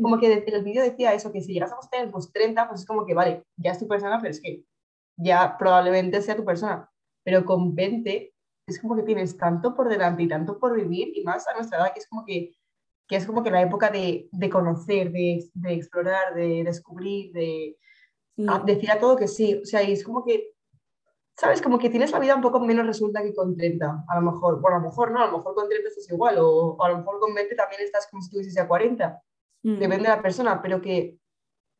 como 0.00 0.18
que 0.18 0.32
el 0.32 0.64
vídeo 0.64 0.82
decía 0.82 1.12
eso, 1.12 1.30
que 1.30 1.42
si 1.42 1.52
llegásemos 1.52 1.84
a 1.84 1.90
tener 1.90 2.10
pues 2.10 2.32
30, 2.32 2.68
pues 2.68 2.80
es 2.80 2.86
como 2.86 3.04
que, 3.04 3.12
vale, 3.12 3.44
ya 3.58 3.72
es 3.72 3.78
tu 3.78 3.86
persona, 3.86 4.18
pero 4.18 4.30
es 4.30 4.40
que 4.40 4.64
ya 5.18 5.58
probablemente 5.58 6.22
sea 6.22 6.34
tu 6.34 6.44
persona. 6.44 6.90
Pero 7.22 7.44
con 7.44 7.74
20 7.74 8.34
es 8.66 8.80
como 8.80 8.96
que 8.96 9.02
tienes 9.02 9.36
tanto 9.36 9.74
por 9.74 9.90
delante 9.90 10.22
y 10.22 10.28
tanto 10.28 10.58
por 10.58 10.74
vivir 10.74 11.12
y 11.14 11.22
más 11.22 11.46
a 11.48 11.52
nuestra 11.52 11.78
edad 11.78 11.92
que 11.92 12.00
es 12.00 12.08
como 12.08 12.24
que, 12.24 12.56
que 13.06 13.16
es 13.16 13.26
como 13.26 13.42
que 13.42 13.50
la 13.50 13.60
época 13.60 13.90
de, 13.90 14.30
de 14.32 14.48
conocer, 14.48 15.12
de, 15.12 15.50
de, 15.52 15.74
explorar, 15.74 16.34
de 16.34 16.64
descubrir, 16.64 17.30
de 17.32 17.76
decir 18.64 18.90
a 18.90 18.98
todo 18.98 19.16
que 19.16 19.28
sí. 19.28 19.60
O 19.62 19.66
sea, 19.66 19.82
y 19.82 19.92
es 19.92 20.02
como 20.02 20.24
que 20.24 20.51
¿sabes? 21.36 21.62
Como 21.62 21.78
que 21.78 21.90
tienes 21.90 22.10
la 22.10 22.18
vida 22.18 22.34
un 22.34 22.42
poco 22.42 22.60
menos 22.60 22.86
resuelta 22.86 23.22
que 23.22 23.34
con 23.34 23.56
30, 23.56 24.04
a 24.08 24.20
lo 24.20 24.32
mejor. 24.32 24.60
Bueno, 24.60 24.76
a 24.76 24.80
lo 24.80 24.86
mejor 24.86 25.10
no, 25.10 25.22
a 25.22 25.26
lo 25.26 25.38
mejor 25.38 25.54
con 25.54 25.68
30 25.68 25.88
estás 25.88 26.10
igual, 26.10 26.36
o, 26.40 26.82
a 26.82 26.88
lo 26.90 26.98
mejor 26.98 27.20
con 27.20 27.34
20 27.34 27.54
también 27.54 27.82
estás 27.82 28.08
como 28.10 28.22
si 28.22 28.26
estuvieses 28.26 28.58
a 28.58 28.68
40. 28.68 29.22
Mm. 29.64 29.78
Depende 29.78 30.04
de 30.04 30.16
la 30.16 30.22
persona, 30.22 30.60
pero 30.62 30.80
que 30.80 31.18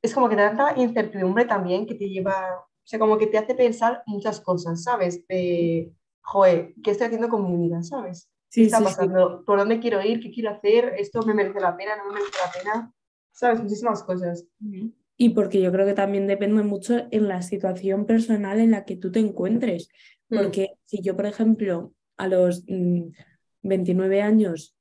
es 0.03 0.15
como 0.15 0.29
que 0.29 0.37
te 0.37 0.43
tanta 0.43 0.75
incertidumbre 0.77 1.45
también 1.45 1.87
que 1.87 1.95
te 1.95 2.09
lleva, 2.09 2.59
o 2.59 2.87
sea, 2.87 2.99
como 2.99 3.19
que 3.19 3.29
te 3.29 3.38
hace 3.38 3.55
pensar 3.55 4.03
muchas 4.07 4.41
cosas, 4.41 4.83
¿sabes? 4.83 5.27
De, 5.29 5.93
joder, 6.23 6.75
¿qué 6.83 6.91
estoy 6.91 7.07
haciendo 7.07 7.29
con 7.29 7.45
mi 7.45 7.69
vida, 7.69 7.83
¿sabes? 7.83 8.29
¿Qué 8.51 8.65
está 8.65 8.81
pasando? 8.81 9.45
¿Por 9.47 9.59
dónde 9.59 9.81
quiero 9.81 10.03
ir? 10.03 10.21
¿Qué 10.21 10.31
quiero 10.31 10.51
hacer? 10.51 10.95
¿Esto 10.99 11.23
me 11.23 11.35
merece 11.35 11.61
la 11.61 11.77
pena? 11.77 11.97
¿No 11.97 12.09
me 12.09 12.15
merece 12.15 12.37
la 12.45 12.53
pena? 12.53 12.95
¿Sabes? 13.31 13.62
Muchísimas 13.62 14.03
cosas. 14.03 14.45
Y 15.16 15.31
porque 15.31 15.61
yo 15.61 15.70
creo 15.72 15.87
que 15.87 15.94
también 15.94 16.27
depende 16.27 16.62
mucho 16.62 17.07
en 17.11 17.29
la 17.29 17.42
situación 17.42 18.07
personal 18.07 18.59
en 18.61 18.72
la 18.72 18.85
que 18.85 18.96
tú 18.96 19.12
te 19.12 19.20
encuentres. 19.20 19.88
Mm. 20.29 20.37
Porque 20.37 20.72
si 20.87 21.03
yo, 21.03 21.16
por 21.16 21.27
ejemplo, 21.27 21.92
a 22.16 22.29
los 22.29 22.64
29 23.62 24.22
mm, 24.22 24.25
años 24.25 24.75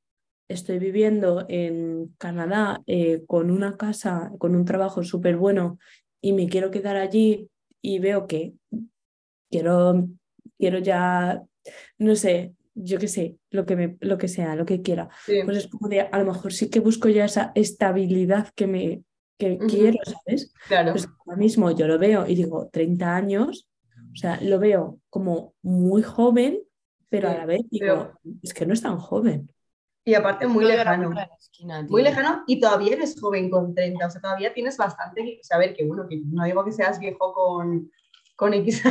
estoy 0.47 0.79
viviendo 0.79 1.45
en 1.49 2.13
Canadá 2.17 2.81
eh, 2.87 3.23
con 3.25 3.51
una 3.51 3.77
casa, 3.77 4.31
con 4.37 4.55
un 4.55 4.65
trabajo 4.65 5.03
súper 5.03 5.37
bueno 5.37 5.79
y 6.21 6.33
me 6.33 6.47
quiero 6.47 6.71
quedar 6.71 6.97
allí 6.97 7.49
y 7.81 7.99
veo 7.99 8.27
que 8.27 8.53
quiero, 9.49 10.07
quiero 10.57 10.79
ya, 10.79 11.41
no 11.97 12.15
sé, 12.15 12.53
yo 12.75 12.99
qué 12.99 13.07
sé, 13.07 13.37
lo 13.49 13.65
que, 13.65 13.75
me, 13.75 13.97
lo 14.01 14.17
que 14.17 14.27
sea, 14.27 14.55
lo 14.55 14.65
que 14.65 14.81
quiera. 14.81 15.09
Pues 15.25 15.57
es 15.57 15.67
como 15.67 15.89
de, 15.89 16.01
a 16.01 16.19
lo 16.19 16.25
mejor 16.25 16.53
sí 16.53 16.69
que 16.69 16.79
busco 16.79 17.09
ya 17.09 17.25
esa 17.25 17.51
estabilidad 17.55 18.49
que 18.55 18.67
me, 18.67 19.03
que 19.41 19.57
quiero, 19.57 19.97
¿sabes? 20.05 20.53
Claro. 20.67 20.91
Pues 20.91 21.07
ahora 21.25 21.37
mismo 21.37 21.71
yo 21.71 21.87
lo 21.87 21.97
veo 21.97 22.27
y 22.27 22.35
digo, 22.35 22.69
30 22.71 23.15
años, 23.15 23.67
o 24.13 24.15
sea, 24.15 24.39
lo 24.41 24.59
veo 24.59 24.99
como 25.09 25.55
muy 25.63 26.03
joven, 26.03 26.59
pero 27.09 27.29
a 27.29 27.33
la 27.33 27.45
vez 27.45 27.61
digo, 27.69 28.11
es 28.43 28.53
que 28.53 28.65
no 28.65 28.73
es 28.73 28.81
tan 28.81 28.97
joven. 28.97 29.51
Y 30.03 30.13
aparte 30.13 30.47
muy 30.47 30.65
lejano. 30.65 31.11
muy 31.89 32.03
lejano 32.03 32.43
y 32.47 32.59
todavía 32.59 32.93
eres 32.93 33.19
joven 33.19 33.49
con 33.49 33.73
30, 33.73 34.05
o 34.05 34.09
sea, 34.09 34.21
todavía 34.21 34.53
tienes 34.53 34.77
bastante 34.77 35.23
que 35.23 35.39
saber 35.43 35.73
que, 35.73 35.85
bueno, 35.85 36.07
que 36.07 36.21
no 36.23 36.43
digo 36.43 36.63
que 36.63 36.71
seas 36.71 36.99
viejo 36.99 37.33
con, 37.33 37.91
con 38.35 38.53
X 38.53 38.83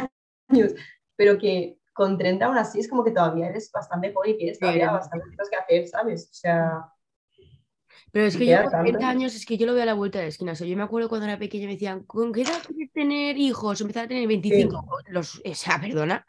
años, 0.48 0.72
pero 1.16 1.38
que 1.38 1.78
con 1.92 2.18
30 2.18 2.44
aún 2.44 2.58
así 2.58 2.80
es 2.80 2.88
como 2.88 3.04
que 3.04 3.12
todavía 3.12 3.48
eres 3.48 3.70
bastante 3.72 4.12
joven 4.12 4.32
y 4.32 4.38
tienes 4.38 4.58
todavía 4.58 4.90
bastante 4.90 5.26
cosas 5.30 5.48
que 5.50 5.56
hacer, 5.56 5.88
¿sabes? 5.88 6.28
O 6.30 6.34
sea, 6.34 6.84
pero 8.12 8.26
es 8.26 8.36
que 8.36 8.46
yo 8.46 8.62
con 8.64 8.82
30 8.82 9.08
años 9.08 9.34
es 9.34 9.46
que 9.46 9.56
yo 9.56 9.66
lo 9.66 9.74
veo 9.74 9.84
a 9.84 9.86
la 9.86 9.94
vuelta 9.94 10.18
de 10.18 10.24
la 10.24 10.28
esquina. 10.28 10.52
O 10.52 10.54
sea, 10.54 10.66
yo 10.66 10.76
me 10.76 10.82
acuerdo 10.82 11.08
cuando 11.08 11.26
era 11.26 11.38
pequeña 11.38 11.66
me 11.66 11.74
decían, 11.74 12.02
¿con 12.04 12.32
qué 12.32 12.42
edad 12.42 12.60
quieres 12.66 12.92
tener 12.92 13.36
hijos? 13.38 13.80
Empezar 13.80 14.04
a 14.04 14.08
tener 14.08 14.26
25. 14.26 14.84
Los, 15.08 15.36
o 15.44 15.54
sea, 15.54 15.80
perdona. 15.80 16.24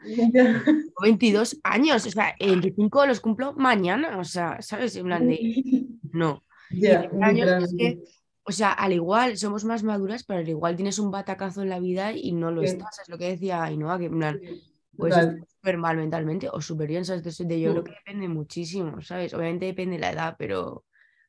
22 1.02 1.58
años. 1.64 2.06
O 2.06 2.10
sea, 2.10 2.34
25 2.38 3.06
los 3.06 3.20
cumplo 3.20 3.52
mañana. 3.54 4.18
O 4.18 4.24
sea, 4.24 4.60
¿sabes? 4.60 4.96
En 4.96 5.06
plan 5.06 5.26
de. 5.26 5.86
No. 6.12 6.44
años 7.22 7.64
es 7.64 7.74
que, 7.74 8.02
o 8.42 8.52
sea, 8.52 8.72
al 8.72 8.92
igual 8.92 9.38
somos 9.38 9.64
más 9.64 9.82
maduras, 9.82 10.24
pero 10.24 10.40
al 10.40 10.48
igual 10.48 10.76
tienes 10.76 10.98
un 10.98 11.10
batacazo 11.10 11.62
en 11.62 11.70
la 11.70 11.80
vida 11.80 12.12
y 12.12 12.32
no 12.32 12.50
lo 12.50 12.62
estás. 12.62 12.98
Es 13.00 13.08
lo 13.08 13.16
que 13.16 13.30
decía 13.30 13.62
Ainhoa, 13.62 13.98
que 13.98 14.06
en 14.06 14.18
plan. 14.18 14.40
Pues 14.94 15.14
súper 15.48 15.78
mal 15.78 15.96
mentalmente 15.96 16.50
o 16.52 16.60
súper 16.60 16.88
bien, 16.88 17.06
¿sabes? 17.06 17.22
De, 17.22 17.60
yo 17.60 17.70
creo 17.70 17.84
que 17.84 17.92
depende 17.92 18.28
muchísimo, 18.28 19.00
¿sabes? 19.00 19.32
Obviamente 19.32 19.64
depende 19.64 19.96
de 19.96 20.00
la 20.00 20.10
edad, 20.10 20.36
pero 20.38 20.84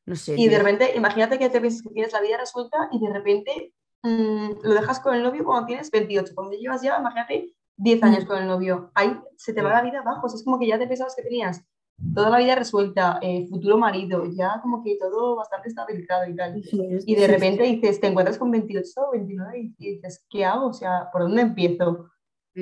no 0.06 0.16
sé. 0.16 0.34
Y 0.36 0.48
de 0.48 0.58
repente, 0.58 0.96
imagínate 0.96 1.38
que 1.38 1.48
te 1.48 1.60
piensas 1.60 1.82
que 1.82 1.90
tienes 1.90 2.12
la 2.12 2.20
vida 2.20 2.36
resuelta 2.36 2.88
y 2.92 3.00
de 3.00 3.12
repente 3.12 3.74
mm, 4.02 4.50
lo 4.62 4.74
dejas 4.74 5.00
con 5.00 5.14
el 5.14 5.22
novio 5.22 5.44
cuando 5.44 5.66
tienes 5.66 5.90
28. 5.90 6.34
Cuando 6.34 6.56
llevas 6.56 6.82
ya, 6.82 6.98
imagínate, 6.98 7.54
10 7.76 8.02
años 8.02 8.24
mm. 8.24 8.26
con 8.26 8.38
el 8.38 8.48
novio. 8.48 8.90
Ahí 8.94 9.18
se 9.36 9.52
te 9.52 9.62
va 9.62 9.70
la 9.70 9.82
vida 9.82 10.00
abajo. 10.00 10.26
es 10.26 10.44
como 10.44 10.58
que 10.58 10.66
ya 10.66 10.78
te 10.78 10.86
pensabas 10.86 11.16
que 11.16 11.22
tenías 11.22 11.64
toda 12.12 12.28
la 12.28 12.38
vida 12.38 12.56
resuelta, 12.56 13.18
eh, 13.22 13.46
futuro 13.48 13.78
marido, 13.78 14.24
ya 14.26 14.60
como 14.60 14.82
que 14.82 14.96
todo 14.98 15.36
bastante 15.36 15.68
estabilizado 15.68 16.28
y 16.28 16.34
tal. 16.34 16.60
y 17.06 17.14
de 17.14 17.26
repente 17.26 17.62
dices, 17.62 18.00
te 18.00 18.08
encuentras 18.08 18.36
con 18.36 18.50
28 18.50 18.90
o 18.96 19.12
29 19.12 19.74
y 19.78 19.92
dices, 19.92 20.24
¿qué 20.28 20.44
hago? 20.44 20.68
O 20.68 20.72
sea, 20.72 21.08
¿por 21.12 21.22
dónde 21.22 21.42
empiezo? 21.42 22.10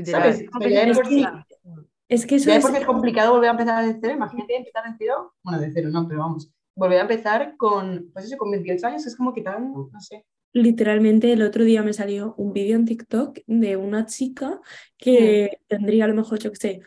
¿Sabes? 0.05 0.41
es, 0.41 2.27
que, 2.27 2.37
eso 2.37 2.53
es... 2.53 2.63
porque 2.63 2.79
es 2.79 2.85
complicado 2.85 3.33
volver 3.33 3.49
a 3.49 3.53
empezar 3.53 3.85
de 3.85 3.99
cero. 4.01 4.15
Imagínate 4.15 4.57
empezar 4.57 4.85
de 4.85 4.97
cero. 4.99 5.35
Bueno, 5.43 5.61
de 5.61 5.73
cero 5.73 5.89
no, 5.91 6.07
pero 6.07 6.21
vamos 6.21 6.53
volver 6.75 6.99
a 6.99 7.03
empezar 7.03 7.57
con, 7.57 8.11
pues 8.13 8.27
eso, 8.27 8.37
con 8.37 8.51
28 8.51 8.87
años, 8.87 9.07
es 9.07 9.17
como 9.17 9.35
que 9.35 9.43
tan, 9.43 9.73
no 9.73 10.01
sé. 10.01 10.25
Literalmente 10.55 11.33
el 11.33 11.43
otro 11.43 11.65
día 11.65 11.83
me 11.83 11.93
salió 11.93 12.35
un 12.37 12.53
vídeo 12.53 12.77
en 12.77 12.85
TikTok 12.85 13.39
de 13.47 13.77
una 13.77 14.05
chica 14.05 14.61
que 14.99 15.61
tendría 15.67 16.05
a 16.05 16.09
lo 16.09 16.15
mejor, 16.15 16.39
yo 16.39 16.51
que 16.51 16.57
sé, 16.57 16.81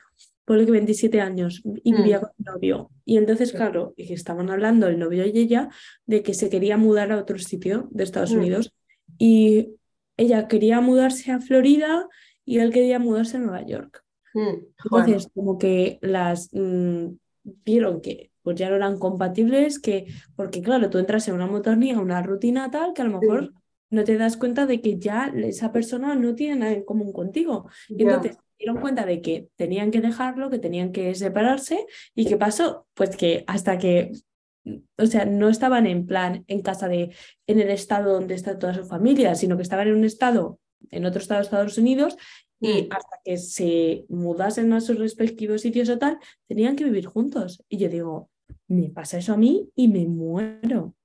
por 0.45 0.57
lo 0.57 0.65
que 0.65 0.71
27 0.71 1.19
años 1.19 1.63
y 1.83 1.93
mm. 1.93 1.97
vivía 1.97 2.19
con 2.19 2.29
su 2.37 2.43
novio. 2.43 2.91
Y 3.03 3.17
entonces, 3.17 3.51
claro, 3.51 3.93
y 3.97 4.13
estaban 4.13 4.51
hablando 4.51 4.87
el 4.87 4.99
novio 4.99 5.25
y 5.25 5.37
ella 5.39 5.69
de 6.05 6.21
que 6.21 6.35
se 6.35 6.49
quería 6.49 6.77
mudar 6.77 7.11
a 7.11 7.17
otro 7.17 7.39
sitio 7.39 7.87
de 7.91 8.03
Estados 8.03 8.33
mm. 8.33 8.37
Unidos 8.37 8.73
y 9.17 9.75
ella 10.17 10.47
quería 10.47 10.79
mudarse 10.81 11.31
a 11.31 11.39
Florida 11.39 12.07
y 12.45 12.59
él 12.59 12.71
quería 12.71 12.99
mudarse 12.99 13.37
a 13.37 13.39
Nueva 13.39 13.65
York. 13.65 14.03
Mm, 14.35 14.65
entonces, 14.83 15.29
como 15.33 15.57
que 15.57 15.97
las 16.01 16.49
vieron 17.43 18.01
que 18.01 18.31
pues 18.45 18.58
ya 18.58 18.69
no 18.69 18.75
eran 18.75 18.99
compatibles, 18.99 19.79
que, 19.79 20.05
porque 20.36 20.62
claro, 20.62 20.91
tú 20.91 20.99
entras 20.99 21.27
en 21.27 21.34
una 21.34 21.47
motonía, 21.47 21.99
una 21.99 22.21
rutina 22.21 22.69
tal, 22.69 22.93
que 22.93 23.01
a 23.01 23.05
lo 23.05 23.19
mejor 23.19 23.53
no 23.89 24.03
te 24.03 24.17
das 24.17 24.38
cuenta 24.38 24.67
de 24.67 24.81
que 24.81 24.99
ya 24.99 25.34
esa 25.36 25.71
persona 25.71 26.13
no 26.13 26.36
tiene 26.36 26.58
nada 26.58 26.73
en 26.73 26.84
común 26.84 27.12
contigo. 27.12 27.67
Y 27.89 28.03
entonces 28.03 28.34
se 28.34 28.39
dieron 28.60 28.81
cuenta 28.81 29.03
de 29.03 29.19
que 29.19 29.49
tenían 29.55 29.89
que 29.89 29.99
dejarlo, 29.99 30.51
que 30.51 30.60
tenían 30.60 30.91
que 30.91 31.15
separarse. 31.15 31.88
¿Y 32.13 32.27
qué 32.27 32.38
pasó? 32.38 32.86
Pues 32.93 33.17
que 33.17 33.43
hasta 33.47 33.79
que, 33.79 34.12
o 34.95 35.08
sea, 35.08 35.25
no 35.25 35.49
estaban 35.49 35.88
en 35.88 36.05
plan 36.05 36.45
en 36.47 36.62
casa 36.62 36.88
de, 36.88 37.15
en 37.47 37.60
el 37.60 37.71
estado 37.71 38.13
donde 38.13 38.36
está 38.36 38.60
toda 38.60 38.75
su 38.75 38.86
familia, 38.86 39.34
sino 39.34 39.58
que 39.58 39.63
estaban 39.63 39.88
en 39.88 39.95
un 39.95 40.05
estado, 40.05 40.60
en 40.91 41.03
otro 41.08 41.19
estado 41.19 41.39
de 41.39 41.45
Estados 41.45 41.79
Unidos, 41.79 42.15
y 42.60 42.84
mm. 42.84 42.88
hasta 42.91 43.19
que 43.23 43.38
se 43.38 44.05
mudasen 44.10 44.71
a 44.73 44.81
sus 44.81 44.99
respectivos 44.99 45.62
sitios 45.62 45.89
o 45.89 45.97
tal, 45.97 46.19
tenían 46.47 46.75
que 46.75 46.84
vivir 46.84 47.05
juntos. 47.05 47.63
Y 47.69 47.77
yo 47.77 47.89
digo, 47.89 48.29
me 48.67 48.89
pasa 48.89 49.17
eso 49.17 49.34
a 49.34 49.38
mí 49.38 49.69
y 49.75 49.88
me 49.88 50.05
muero. 50.05 50.95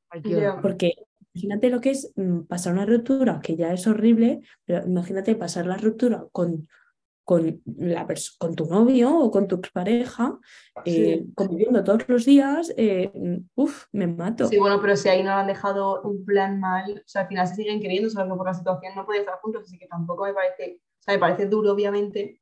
Porque 0.63 0.95
imagínate 1.35 1.71
lo 1.71 1.81
que 1.81 1.91
es 1.91 2.13
mm, 2.17 2.41
pasar 2.43 2.73
una 2.73 2.87
ruptura, 2.87 3.41
que 3.41 3.57
ya 3.57 3.73
es 3.73 3.87
horrible, 3.87 4.41
pero 4.65 4.87
imagínate 4.87 5.35
pasar 5.37 5.67
la 5.67 5.77
ruptura 5.77 6.27
con, 6.33 6.69
con, 7.25 7.61
la 7.77 8.07
con 8.39 8.55
tu 8.57 8.67
novio 8.67 9.17
o 9.17 9.31
con 9.31 9.47
tu 9.47 9.61
pareja, 9.61 10.39
eh, 10.85 11.25
conviviendo 11.35 11.85
todos 11.85 12.09
los 12.09 12.25
días, 12.25 12.73
eh, 12.77 13.13
uff, 13.55 13.87
me 13.93 14.09
mato. 14.09 14.49
Sí, 14.49 14.59
bueno, 14.59 14.81
pero 14.81 14.97
si 14.97 15.09
ahí 15.09 15.23
no 15.23 15.31
lo 15.31 15.37
han 15.37 15.47
dejado 15.47 16.03
un 16.03 16.25
plan 16.25 16.59
mal, 16.59 17.03
o 17.05 17.09
sea, 17.09 17.23
al 17.23 17.29
final 17.29 17.47
se 17.47 17.55
siguen 17.55 17.81
queriendo, 17.81 18.11
solo 18.11 18.33
que 18.33 18.37
por 18.37 18.47
la 18.47 18.55
situación 18.55 18.95
no 18.97 19.07
pueden 19.07 19.23
estar 19.23 19.39
juntos, 19.41 19.65
así 19.65 19.79
que 19.79 19.87
tampoco 19.87 20.25
me 20.25 20.35
parece, 20.35 20.81
o 20.81 21.03
sea, 21.03 21.15
me 21.15 21.21
parece 21.21 21.47
duro, 21.47 21.73
obviamente, 21.73 22.41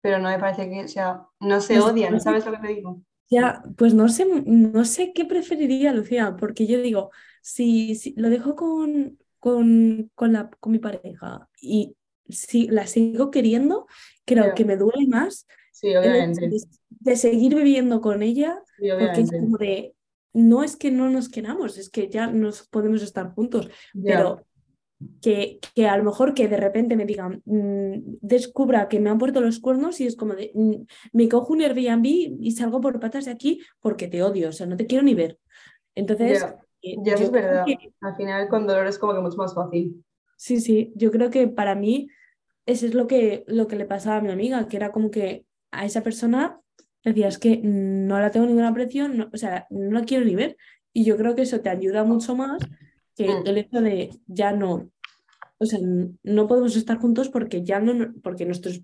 pero 0.00 0.18
no 0.18 0.28
me 0.28 0.38
parece 0.38 0.70
que, 0.70 0.84
o 0.84 0.88
sea, 0.88 1.26
no 1.40 1.60
se 1.60 1.80
odian, 1.80 2.20
¿sabes 2.20 2.46
lo 2.46 2.52
que 2.52 2.58
te 2.58 2.68
digo? 2.68 3.02
Ya, 3.32 3.62
pues 3.78 3.94
no 3.94 4.10
sé, 4.10 4.26
no 4.44 4.84
sé 4.84 5.14
qué 5.14 5.24
preferiría, 5.24 5.94
Lucía, 5.94 6.36
porque 6.38 6.66
yo 6.66 6.82
digo, 6.82 7.10
si, 7.40 7.94
si 7.94 8.12
lo 8.18 8.28
dejo 8.28 8.54
con, 8.54 9.18
con, 9.38 10.10
con, 10.14 10.34
la, 10.34 10.50
con 10.60 10.72
mi 10.72 10.78
pareja 10.78 11.48
y 11.58 11.96
si 12.28 12.68
la 12.68 12.86
sigo 12.86 13.30
queriendo, 13.30 13.86
creo 14.26 14.54
que 14.54 14.66
me 14.66 14.76
duele 14.76 15.06
más 15.08 15.46
de, 15.80 17.16
seguir 17.16 17.54
viviendo 17.54 18.02
con 18.02 18.22
ella, 18.22 18.62
porque 18.78 19.22
es 19.22 19.30
como 19.30 19.56
de, 19.56 19.94
no 20.34 20.62
es 20.62 20.76
que 20.76 20.90
no 20.90 21.08
nos 21.08 21.30
queramos, 21.30 21.78
es 21.78 21.88
que 21.88 22.10
ya 22.10 22.26
nos 22.26 22.68
podemos 22.68 23.02
estar 23.02 23.32
juntos, 23.34 23.70
pero 24.04 24.44
que, 25.20 25.58
que, 25.74 25.88
a 25.88 25.96
lo 25.96 26.04
mejor 26.04 26.34
que 26.34 26.48
de 26.48 26.56
repente 26.56 26.96
me 26.96 27.04
digan, 27.04 27.42
mm, 27.44 28.18
descubra 28.20 28.88
que 28.88 29.00
me 29.00 29.10
han 29.10 29.18
puesto 29.18 29.40
los 29.40 29.60
cuernos 29.60 30.00
y 30.00 30.06
es 30.06 30.16
como 30.16 30.34
de, 30.34 30.50
mm, 30.54 30.84
me 31.12 31.28
cojo 31.28 31.52
un 31.52 31.62
Airbnb 31.62 32.04
y 32.04 32.50
salgo 32.52 32.80
por 32.80 33.00
patas 33.00 33.26
de 33.26 33.30
aquí 33.30 33.60
porque 33.80 34.08
te 34.08 34.22
odio, 34.22 34.48
o 34.48 34.52
sea, 34.52 34.66
no 34.66 34.76
te 34.76 34.86
quiero 34.86 35.04
ni 35.04 35.14
ver. 35.14 35.38
Entonces... 35.94 36.44
Eh, 36.82 36.96
ya, 37.04 37.14
es 37.14 37.30
verdad. 37.30 37.64
Al 38.00 38.16
final 38.16 38.48
con 38.48 38.66
dolor 38.66 38.88
es 38.88 38.98
como 38.98 39.14
que 39.14 39.20
mucho 39.20 39.36
más 39.36 39.54
fácil. 39.54 40.04
Sí, 40.36 40.60
sí, 40.60 40.92
yo 40.96 41.12
creo 41.12 41.30
que 41.30 41.46
para 41.46 41.76
mí 41.76 42.08
eso 42.66 42.86
es 42.86 42.94
lo 42.94 43.06
que, 43.06 43.44
lo 43.46 43.68
que 43.68 43.76
le 43.76 43.84
pasaba 43.84 44.16
a 44.16 44.20
mi 44.20 44.30
amiga, 44.30 44.66
que 44.66 44.76
era 44.76 44.90
como 44.90 45.10
que 45.10 45.46
a 45.70 45.84
esa 45.84 46.02
persona 46.02 46.60
decía, 47.04 47.28
es 47.28 47.38
que 47.38 47.60
no 47.62 48.18
la 48.18 48.30
tengo 48.30 48.46
ninguna 48.46 48.74
presión, 48.74 49.16
no, 49.16 49.30
o 49.32 49.36
sea, 49.36 49.66
no 49.70 49.92
la 49.92 50.04
quiero 50.04 50.24
ni 50.24 50.34
ver. 50.34 50.56
Y 50.92 51.04
yo 51.04 51.16
creo 51.16 51.34
que 51.34 51.42
eso 51.42 51.60
te 51.60 51.70
ayuda 51.70 52.04
mucho 52.04 52.36
más 52.36 52.60
que 53.16 53.26
Mm. 53.28 53.46
el 53.46 53.58
hecho 53.58 53.80
de 53.80 54.10
ya 54.26 54.52
no, 54.52 54.90
o 55.58 55.64
sea, 55.66 55.78
no 56.22 56.46
podemos 56.48 56.74
estar 56.76 56.98
juntos 56.98 57.28
porque 57.28 57.62
ya 57.64 57.78
no, 57.80 58.12
porque 58.22 58.44
nuestros 58.46 58.80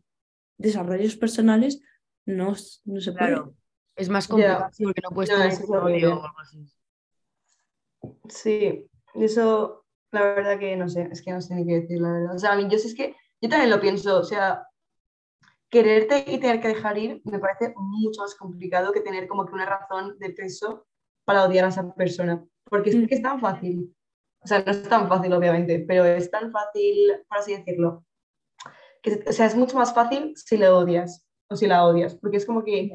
desarrollos 0.58 1.16
personales 1.16 1.80
no, 2.26 2.54
no 2.84 3.00
se 3.00 3.12
pueden. 3.12 3.34
Claro. 3.34 3.54
Es 3.96 4.08
más 4.08 4.28
complicado 4.28 4.70
porque 4.82 5.00
no 5.02 5.10
puedes 5.10 5.30
No, 5.30 5.38
tener 5.38 5.68
novio 5.68 6.20
o 6.20 6.24
algo 6.24 6.38
así. 6.40 6.64
Sí, 8.28 8.86
y 9.14 9.24
eso, 9.24 9.84
la 10.12 10.22
verdad 10.22 10.58
que 10.58 10.76
no 10.76 10.88
sé, 10.88 11.08
es 11.10 11.22
que 11.22 11.32
no 11.32 11.40
sé 11.40 11.54
ni 11.54 11.66
qué 11.66 11.80
decir, 11.80 12.00
la 12.00 12.12
verdad. 12.12 12.34
O 12.34 12.38
sea, 12.38 12.52
a 12.52 12.56
mí, 12.56 12.68
yo 12.70 12.78
sí 12.78 12.88
es 12.88 12.94
que, 12.94 13.16
yo 13.40 13.48
también 13.48 13.70
lo 13.70 13.80
pienso, 13.80 14.18
o 14.18 14.24
sea, 14.24 14.66
quererte 15.70 16.24
y 16.28 16.38
tener 16.38 16.60
que 16.60 16.68
dejar 16.68 16.96
ir 16.96 17.20
me 17.24 17.38
parece 17.38 17.74
mucho 17.76 18.22
más 18.22 18.34
complicado 18.36 18.92
que 18.92 19.00
tener 19.00 19.26
como 19.28 19.44
que 19.46 19.52
una 19.52 19.66
razón 19.66 20.18
de 20.18 20.30
peso 20.30 20.86
para 21.24 21.44
odiar 21.44 21.64
a 21.66 21.68
esa 21.68 21.92
persona. 21.94 22.44
Porque 22.64 22.90
es 22.90 22.96
Mm. 22.96 23.06
que 23.06 23.14
es 23.16 23.22
tan 23.22 23.40
fácil. 23.40 23.94
O 24.48 24.50
sea, 24.50 24.62
no 24.64 24.72
es 24.72 24.88
tan 24.88 25.08
fácil, 25.10 25.30
obviamente, 25.34 25.84
pero 25.86 26.06
es 26.06 26.30
tan 26.30 26.50
fácil, 26.50 27.22
por 27.28 27.36
así 27.36 27.54
decirlo. 27.54 28.02
O 29.26 29.32
sea, 29.32 29.44
es 29.44 29.54
mucho 29.54 29.76
más 29.76 29.92
fácil 29.92 30.32
si 30.36 30.56
le 30.56 30.70
odias 30.70 31.28
o 31.50 31.56
si 31.56 31.66
la 31.66 31.84
odias, 31.84 32.14
porque 32.14 32.38
es 32.38 32.46
como 32.46 32.64
que 32.64 32.94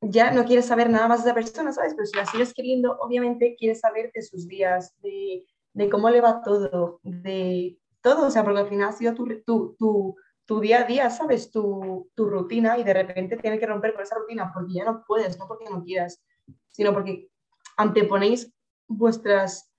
ya 0.00 0.30
no 0.30 0.44
quieres 0.44 0.66
saber 0.66 0.88
nada 0.88 1.08
más 1.08 1.24
de 1.24 1.30
esa 1.30 1.34
persona, 1.34 1.72
¿sabes? 1.72 1.94
Pero 1.94 2.06
si 2.06 2.16
la 2.16 2.26
sigues 2.26 2.54
queriendo, 2.54 2.96
obviamente 3.00 3.56
quieres 3.58 3.80
saber 3.80 4.12
de 4.14 4.22
sus 4.22 4.46
días, 4.46 4.94
de, 5.02 5.44
de 5.72 5.90
cómo 5.90 6.10
le 6.10 6.20
va 6.20 6.42
todo, 6.42 7.00
de 7.02 7.76
todo, 8.00 8.28
o 8.28 8.30
sea, 8.30 8.44
porque 8.44 8.60
al 8.60 8.68
final 8.68 8.90
ha 8.90 8.92
sido 8.92 9.14
tu, 9.14 9.42
tu, 9.44 9.74
tu, 9.76 10.14
tu 10.46 10.60
día 10.60 10.82
a 10.82 10.84
día, 10.84 11.10
¿sabes? 11.10 11.50
Tu, 11.50 12.08
tu 12.14 12.30
rutina 12.30 12.78
y 12.78 12.84
de 12.84 12.94
repente 12.94 13.36
tienes 13.36 13.58
que 13.58 13.66
romper 13.66 13.94
con 13.94 14.04
esa 14.04 14.14
rutina 14.14 14.52
porque 14.54 14.74
ya 14.74 14.84
no 14.84 15.02
puedes, 15.08 15.36
no 15.40 15.48
porque 15.48 15.64
no 15.68 15.82
quieras, 15.82 16.24
sino 16.70 16.92
porque 16.92 17.30
anteponéis 17.76 18.54
vuestras, 18.86 19.71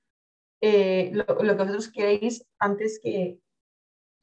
eh, 0.66 1.12
lo, 1.12 1.26
lo 1.44 1.58
que 1.58 1.64
vosotros 1.64 1.90
queréis 1.90 2.48
antes 2.58 2.98
que... 3.04 3.38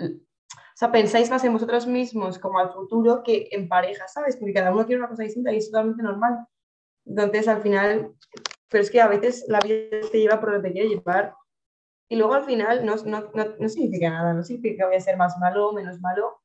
O 0.00 0.74
sea, 0.74 0.90
pensáis 0.90 1.29
más 1.29 1.44
en 1.44 1.53
vosotros 1.53 1.87
mismos 1.87 2.38
como 2.38 2.59
al 2.59 2.72
futuro 2.72 3.22
que 3.22 3.48
en 3.50 3.68
pareja, 3.68 4.09
¿sabes? 4.09 4.38
Porque 4.38 4.55
cada 4.55 4.72
uno 4.72 4.87
quiere 4.87 5.00
una 5.00 5.11
cosa 5.11 5.22
distinta 5.22 5.53
y 5.53 5.59
es 5.59 5.70
totalmente 5.70 6.03
normal. 6.03 6.46
Entonces, 7.05 7.46
al 7.46 7.61
final, 7.61 8.14
pero 8.70 8.83
es 8.83 8.90
que 8.90 9.03
a 9.03 9.09
veces 9.09 9.44
la 9.48 9.61
vida 9.61 10.00
te 10.11 10.18
lleva 10.18 10.40
por 10.40 10.53
donde 10.53 10.66
te 10.66 10.72
quiere 10.72 10.88
llevar. 10.88 11.35
Y 12.09 12.16
luego 12.16 12.33
al 12.33 12.44
final 12.44 12.87
no, 12.87 12.96
no, 13.05 13.31
no, 13.35 13.44
no 13.59 13.68
significa 13.68 14.09
nada, 14.09 14.33
no 14.33 14.42
significa 14.42 14.79
que 14.79 14.87
voy 14.87 14.96
a 14.96 15.00
ser 15.00 15.18
más 15.18 15.37
malo 15.37 15.68
o 15.68 15.72
menos 15.74 16.00
malo. 16.00 16.40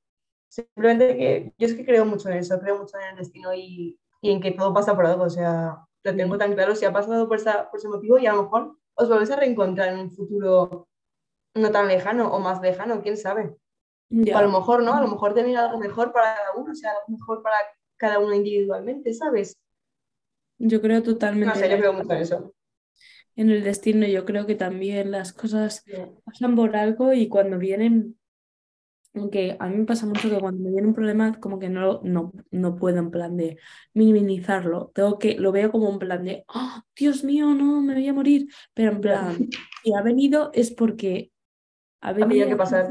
Simplemente 0.50 1.16
que 1.16 1.54
yo 1.58 1.68
es 1.68 1.74
que 1.74 1.86
creo 1.86 2.06
mucho 2.06 2.28
en 2.28 2.40
eso, 2.40 2.60
creo 2.60 2.78
mucho 2.78 2.98
en 3.00 3.12
el 3.12 3.16
destino 3.16 3.54
y, 3.54 3.98
y 4.22 4.32
en 4.32 4.42
que 4.42 4.52
todo 4.52 4.74
pasa 4.74 4.94
por 4.94 5.06
algo. 5.06 5.24
O 5.24 5.30
sea, 5.30 5.78
lo 6.04 6.16
tengo 6.18 6.38
tan 6.38 6.54
claro, 6.54 6.76
si 6.76 6.84
ha 6.84 6.92
pasado 6.92 7.30
por, 7.30 7.38
esa, 7.38 7.70
por 7.70 7.80
ese 7.80 7.88
motivo 7.88 8.18
y 8.18 8.28
a 8.28 8.34
lo 8.34 8.44
mejor 8.44 8.78
os 8.96 9.10
volvéis 9.10 9.32
a 9.32 9.36
reencontrar 9.36 9.90
en 9.90 10.00
un 10.00 10.12
futuro 10.12 10.88
no 11.56 11.72
tan 11.72 11.88
lejano 11.88 12.34
o 12.34 12.40
más 12.40 12.62
lejano, 12.62 13.02
quién 13.02 13.18
sabe. 13.18 13.56
O 14.10 14.38
a 14.38 14.42
lo 14.42 14.52
mejor 14.52 14.84
no, 14.84 14.94
a 14.94 15.02
lo 15.02 15.08
mejor 15.08 15.34
tener 15.34 15.58
algo 15.58 15.80
mejor 15.80 16.12
para 16.12 16.36
cada 16.36 16.54
uno, 16.56 16.72
o 16.72 16.76
sea, 16.76 16.92
algo 16.92 17.18
mejor 17.18 17.42
para 17.42 17.58
cada 17.98 18.20
uno 18.20 18.34
individualmente, 18.34 19.14
¿sabes? 19.14 19.58
Yo 20.58 20.82
creo 20.82 21.02
totalmente 21.04 21.54
No 21.54 21.60
sé, 21.60 21.70
yo 21.70 21.78
creo 21.78 21.94
mucho 21.94 22.14
en 22.14 22.22
eso. 22.22 22.54
en 23.36 23.50
el 23.50 23.64
destino. 23.64 24.06
Yo 24.08 24.26
creo 24.26 24.46
que 24.46 24.56
también 24.56 25.12
las 25.12 25.34
cosas 25.34 25.84
pasan 26.24 26.56
por 26.56 26.76
algo 26.76 27.14
y 27.14 27.28
cuando 27.28 27.58
vienen, 27.58 28.18
aunque 29.16 29.56
a 29.60 29.68
mí 29.68 29.78
me 29.78 29.86
pasa 29.86 30.06
mucho 30.06 30.30
que 30.30 30.40
cuando 30.40 30.64
me 30.64 30.72
viene 30.72 30.88
un 30.88 30.94
problema, 30.94 31.40
como 31.40 31.60
que 31.60 31.70
no, 31.70 32.02
no, 32.04 32.34
no 32.52 32.76
puedo 32.76 33.00
en 33.00 33.12
plan 33.12 33.38
de 33.38 33.58
minimizarlo. 33.94 34.92
Tengo 34.94 35.18
que, 35.20 35.36
lo 35.36 35.52
veo 35.52 35.72
como 35.72 35.90
un 35.90 36.00
plan 36.00 36.24
de, 36.24 36.44
¡Oh, 36.48 36.82
Dios 36.96 37.24
mío, 37.24 37.54
no, 37.54 37.82
me 37.82 37.94
voy 37.94 38.08
a 38.08 38.14
morir. 38.14 38.48
Pero 38.74 38.92
en 38.92 39.02
plan, 39.02 39.38
si 39.84 39.94
ha 39.94 40.02
venido 40.02 40.52
es 40.54 40.72
porque 40.72 41.32
ha 42.02 42.14
venido, 42.14 42.48
que 42.48 42.56
pasar. 42.56 42.88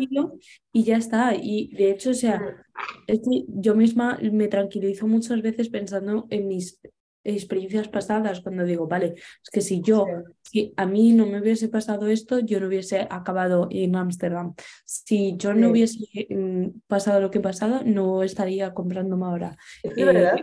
y 0.73 0.83
ya 0.83 0.97
está. 0.97 1.35
Y 1.35 1.73
de 1.75 1.91
hecho, 1.91 2.11
o 2.11 2.15
sea, 2.15 2.65
es 3.07 3.21
que 3.21 3.45
yo 3.49 3.75
misma 3.75 4.19
me 4.33 4.49
tranquilizo 4.49 5.07
muchas 5.07 5.41
veces 5.41 5.69
pensando 5.69 6.27
en 6.31 6.49
mis 6.49 6.81
experiencias 7.25 7.89
pasadas, 7.89 8.41
cuando 8.41 8.65
digo, 8.65 8.87
vale, 8.87 9.15
es 9.17 9.51
que 9.51 9.61
si 9.61 9.81
yo, 9.81 10.07
si 10.43 10.73
a 10.77 10.87
mí 10.87 11.13
no 11.13 11.27
me 11.27 11.41
hubiese 11.41 11.69
pasado 11.69 12.07
esto, 12.07 12.39
yo 12.39 12.61
no 12.61 12.69
hubiese 12.69 13.07
acabado 13.11 13.67
en 13.71 13.97
Ámsterdam. 13.97 14.55
Si 14.85 15.37
yo 15.37 15.55
no 15.55 15.71
hubiese 15.71 16.07
mm, 16.29 16.81
pasado 16.87 17.21
lo 17.21 17.31
que 17.31 17.39
he 17.39 17.43
pasado, 17.43 17.83
no 17.85 18.23
estaría 18.23 18.75
comprándome 18.75 19.25
ahora. 19.25 19.57
Es 19.83 19.97
Eh, 19.97 20.05
verdad. 20.05 20.37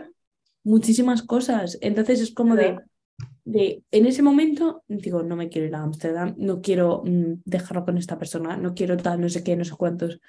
Muchísimas 0.64 1.22
cosas. 1.22 1.78
Entonces 1.80 2.20
es 2.20 2.32
como 2.32 2.54
de, 2.54 2.78
de, 3.44 3.82
en 3.90 4.06
ese 4.06 4.22
momento, 4.22 4.84
digo, 4.88 5.22
no 5.22 5.34
me 5.36 5.48
quiero 5.48 5.66
ir 5.66 5.74
a 5.74 5.82
Ámsterdam, 5.82 6.34
no 6.38 6.60
quiero 6.60 7.02
mm, 7.04 7.42
dejarlo 7.44 7.84
con 7.84 7.98
esta 7.98 8.18
persona, 8.18 8.56
no 8.56 8.74
quiero 8.74 8.96
tal, 8.96 9.20
no 9.20 9.28
sé 9.28 9.42
qué, 9.42 9.56
no 9.56 9.64
sé 9.64 9.74
cuántos. 9.76 10.20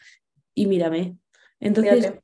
Y 0.56 0.68
mírame. 0.68 1.18
Entonces, 1.60 1.96
Mírate. 1.96 2.23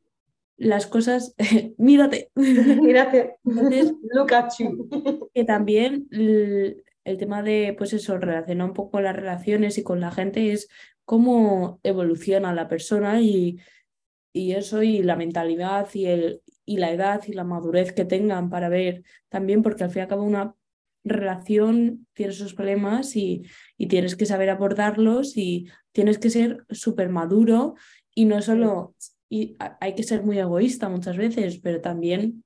Las 0.59 0.87
cosas, 0.87 1.35
mírate. 1.77 2.29
Mírate. 2.35 3.37
Entonces, 3.45 3.93
Look 4.13 4.33
at 4.33 4.51
you. 4.59 5.29
que 5.33 5.43
también 5.45 6.07
el 6.11 7.17
tema 7.17 7.41
de, 7.41 7.73
pues 7.77 7.93
eso, 7.93 8.17
relacionar 8.17 8.67
un 8.67 8.73
poco 8.73 9.01
las 9.01 9.15
relaciones 9.15 9.77
y 9.77 9.83
con 9.83 9.99
la 9.99 10.11
gente 10.11 10.51
es 10.51 10.67
cómo 11.05 11.79
evoluciona 11.81 12.53
la 12.53 12.67
persona 12.67 13.21
y, 13.21 13.59
y 14.33 14.51
eso, 14.51 14.83
y 14.83 15.01
la 15.01 15.15
mentalidad 15.15 15.87
y, 15.93 16.05
el, 16.05 16.41
y 16.65 16.77
la 16.77 16.91
edad 16.91 17.23
y 17.25 17.33
la 17.33 17.43
madurez 17.43 17.93
que 17.93 18.05
tengan 18.05 18.49
para 18.49 18.69
ver 18.69 19.03
también, 19.29 19.63
porque 19.63 19.83
al 19.83 19.89
fin 19.89 20.01
y 20.01 20.03
al 20.03 20.07
cabo 20.07 20.23
una 20.23 20.55
relación 21.03 22.05
tiene 22.13 22.33
sus 22.33 22.53
problemas 22.53 23.15
y, 23.15 23.43
y 23.77 23.87
tienes 23.87 24.15
que 24.15 24.25
saber 24.25 24.49
abordarlos 24.49 25.37
y 25.37 25.67
tienes 25.93 26.19
que 26.19 26.29
ser 26.29 26.65
súper 26.69 27.09
maduro 27.09 27.75
y 28.13 28.25
no 28.25 28.41
solo, 28.41 28.93
y 29.29 29.55
hay 29.79 29.95
que 29.95 30.03
ser 30.03 30.23
muy 30.23 30.39
egoísta 30.39 30.89
muchas 30.89 31.15
veces, 31.17 31.59
pero 31.59 31.81
también 31.81 32.43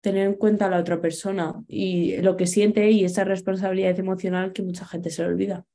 tener 0.00 0.26
en 0.28 0.34
cuenta 0.34 0.66
a 0.66 0.70
la 0.70 0.78
otra 0.78 1.00
persona 1.00 1.64
y 1.66 2.16
lo 2.18 2.36
que 2.36 2.46
siente 2.46 2.90
y 2.90 3.04
esa 3.04 3.24
responsabilidad 3.24 3.98
emocional 3.98 4.52
que 4.52 4.62
mucha 4.62 4.86
gente 4.86 5.10
se 5.10 5.22
le 5.22 5.28
olvida. 5.28 5.66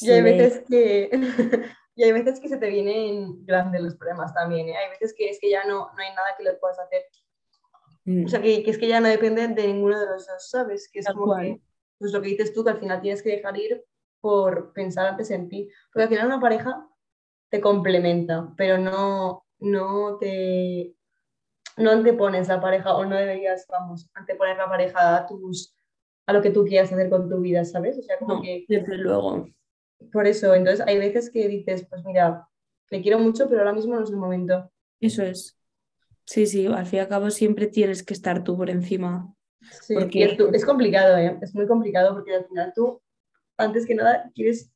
Y 0.00 0.10
hay 0.10 0.22
veces 0.22 0.64
que, 0.68 1.10
y 1.94 2.02
hay 2.02 2.12
veces 2.12 2.40
que 2.40 2.48
se 2.48 2.56
te 2.56 2.68
vienen 2.68 3.44
grandes 3.46 3.80
los 3.80 3.96
problemas 3.96 4.34
también. 4.34 4.68
¿eh? 4.68 4.76
Hay 4.76 4.90
veces 4.90 5.14
que 5.16 5.28
es 5.30 5.38
que 5.40 5.50
ya 5.50 5.64
no, 5.64 5.90
no 5.94 5.98
hay 6.02 6.10
nada 6.14 6.28
que 6.36 6.42
le 6.44 6.54
puedas 6.54 6.78
hacer. 6.80 7.02
Mm, 8.04 8.24
O 8.24 8.28
sea, 8.28 8.42
que, 8.42 8.62
que 8.64 8.70
es 8.70 8.78
que 8.78 8.88
ya 8.88 9.00
no 9.00 9.08
depende 9.08 9.46
de 9.46 9.66
ninguno 9.68 9.98
de 10.00 10.06
los 10.06 10.26
dos, 10.26 10.50
¿sabes? 10.50 10.90
Que 10.92 10.98
es 10.98 11.04
Tal 11.04 11.14
como 11.14 11.26
cual. 11.26 11.42
que, 11.42 11.60
pues 11.98 12.12
lo 12.12 12.20
que 12.20 12.28
dices 12.28 12.52
tú, 12.52 12.64
que 12.64 12.70
al 12.70 12.80
final 12.80 13.00
tienes 13.00 13.22
que 13.22 13.30
dejar 13.30 13.56
ir 13.56 13.84
por 14.20 14.72
pensar 14.72 15.06
antes 15.06 15.30
en 15.30 15.48
ti. 15.48 15.68
Porque 15.92 16.02
al 16.04 16.08
final 16.08 16.26
una 16.26 16.40
pareja 16.40 16.88
te 17.54 17.60
complementa, 17.60 18.52
pero 18.56 18.78
no, 18.78 19.44
no 19.60 20.16
te 20.18 20.92
no 21.76 21.92
antepones 21.92 22.48
la 22.48 22.60
pareja 22.60 22.96
o 22.96 23.04
no 23.04 23.14
deberías, 23.14 23.64
vamos, 23.68 24.10
anteponer 24.14 24.56
la 24.56 24.68
pareja 24.68 25.18
a 25.18 25.26
tus 25.28 25.72
a 26.26 26.32
lo 26.32 26.42
que 26.42 26.50
tú 26.50 26.64
quieras 26.64 26.92
hacer 26.92 27.08
con 27.08 27.28
tu 27.28 27.38
vida, 27.38 27.64
¿sabes? 27.64 27.96
O 27.96 28.02
sea, 28.02 28.18
como 28.18 28.34
no, 28.36 28.42
que 28.42 28.64
desde 28.68 28.96
luego. 28.96 29.46
por 30.12 30.26
eso, 30.26 30.52
entonces 30.52 30.84
hay 30.84 30.98
veces 30.98 31.30
que 31.30 31.46
dices, 31.46 31.86
pues 31.88 32.04
mira, 32.04 32.48
te 32.88 33.00
quiero 33.00 33.20
mucho, 33.20 33.48
pero 33.48 33.60
ahora 33.60 33.72
mismo 33.72 33.94
no 33.94 34.02
es 34.02 34.10
el 34.10 34.16
momento. 34.16 34.68
Eso 35.00 35.22
es. 35.22 35.56
Sí, 36.24 36.46
sí, 36.48 36.66
al 36.66 36.86
fin 36.86 36.96
y 36.96 37.02
al 37.02 37.08
cabo 37.08 37.30
siempre 37.30 37.68
tienes 37.68 38.02
que 38.02 38.14
estar 38.14 38.42
tú 38.42 38.56
por 38.56 38.68
encima. 38.68 39.32
Sí, 39.60 39.94
Porque- 39.94 40.36
es 40.52 40.64
complicado, 40.64 41.16
¿eh? 41.18 41.38
Es 41.40 41.54
muy 41.54 41.68
complicado 41.68 42.14
porque 42.14 42.34
al 42.34 42.46
final 42.46 42.72
tú, 42.74 43.00
antes 43.56 43.86
que 43.86 43.94
nada, 43.94 44.28
quieres, 44.34 44.72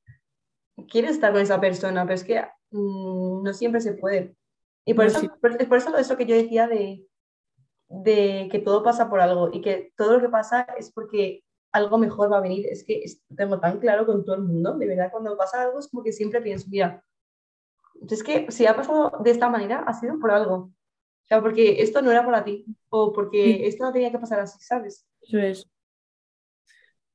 quieres 0.88 1.12
estar 1.12 1.32
con 1.32 1.40
esa 1.40 1.60
persona, 1.60 2.04
pero 2.04 2.14
es 2.14 2.22
que 2.22 2.44
mm, 2.70 3.42
no 3.42 3.52
siempre 3.54 3.80
se 3.80 3.94
puede. 3.94 4.34
Y 4.84 4.94
por, 4.94 5.04
No, 5.04 5.10
eso, 5.10 5.20
sí. 5.20 5.28
por, 5.40 5.68
por 5.68 5.76
eso 5.78 5.96
eso 5.96 6.16
que 6.16 6.26
yo 6.26 6.34
decía 6.34 6.66
de, 6.66 7.04
de 7.88 8.48
que 8.50 8.58
todo 8.58 8.82
pasa 8.82 9.08
por 9.10 9.20
algo 9.20 9.50
y 9.52 9.60
que 9.60 9.92
todo 9.96 10.14
lo 10.14 10.20
que 10.20 10.28
pasa 10.28 10.62
es 10.78 10.90
porque 10.92 11.44
algo 11.72 11.98
mejor 11.98 12.32
va 12.32 12.38
a 12.38 12.42
venir. 12.42 12.66
Es 12.66 12.84
que 12.84 13.04
tengo 13.36 13.60
tan 13.60 13.78
claro 13.80 14.06
con 14.06 14.24
todo 14.24 14.36
el 14.36 14.42
mundo, 14.42 14.76
de 14.78 14.86
verdad, 14.86 15.10
cuando 15.10 15.36
pasa 15.36 15.62
algo 15.62 15.78
es 15.78 15.88
como 15.88 16.02
que 16.02 16.12
siempre 16.12 16.40
pienso, 16.40 16.66
mira, 16.70 17.04
es 18.08 18.22
que 18.22 18.50
si 18.50 18.66
ha 18.66 18.74
pasado 18.76 19.12
de 19.22 19.30
esta 19.30 19.48
manera 19.50 19.80
ha 19.80 19.92
sido 19.92 20.18
por 20.18 20.30
algo. 20.30 20.54
O 20.54 21.26
sea, 21.28 21.42
porque 21.42 21.82
esto 21.82 22.00
no 22.00 22.10
era 22.10 22.24
para 22.24 22.42
ti 22.42 22.64
o 22.88 23.12
porque 23.12 23.42
Sí. 23.44 23.64
esto 23.64 23.84
no 23.84 23.92
tenía 23.92 24.10
que 24.10 24.18
pasar 24.18 24.40
así, 24.40 24.58
¿sabes? 24.64 25.06
Eso 25.20 25.38
es. 25.38 25.70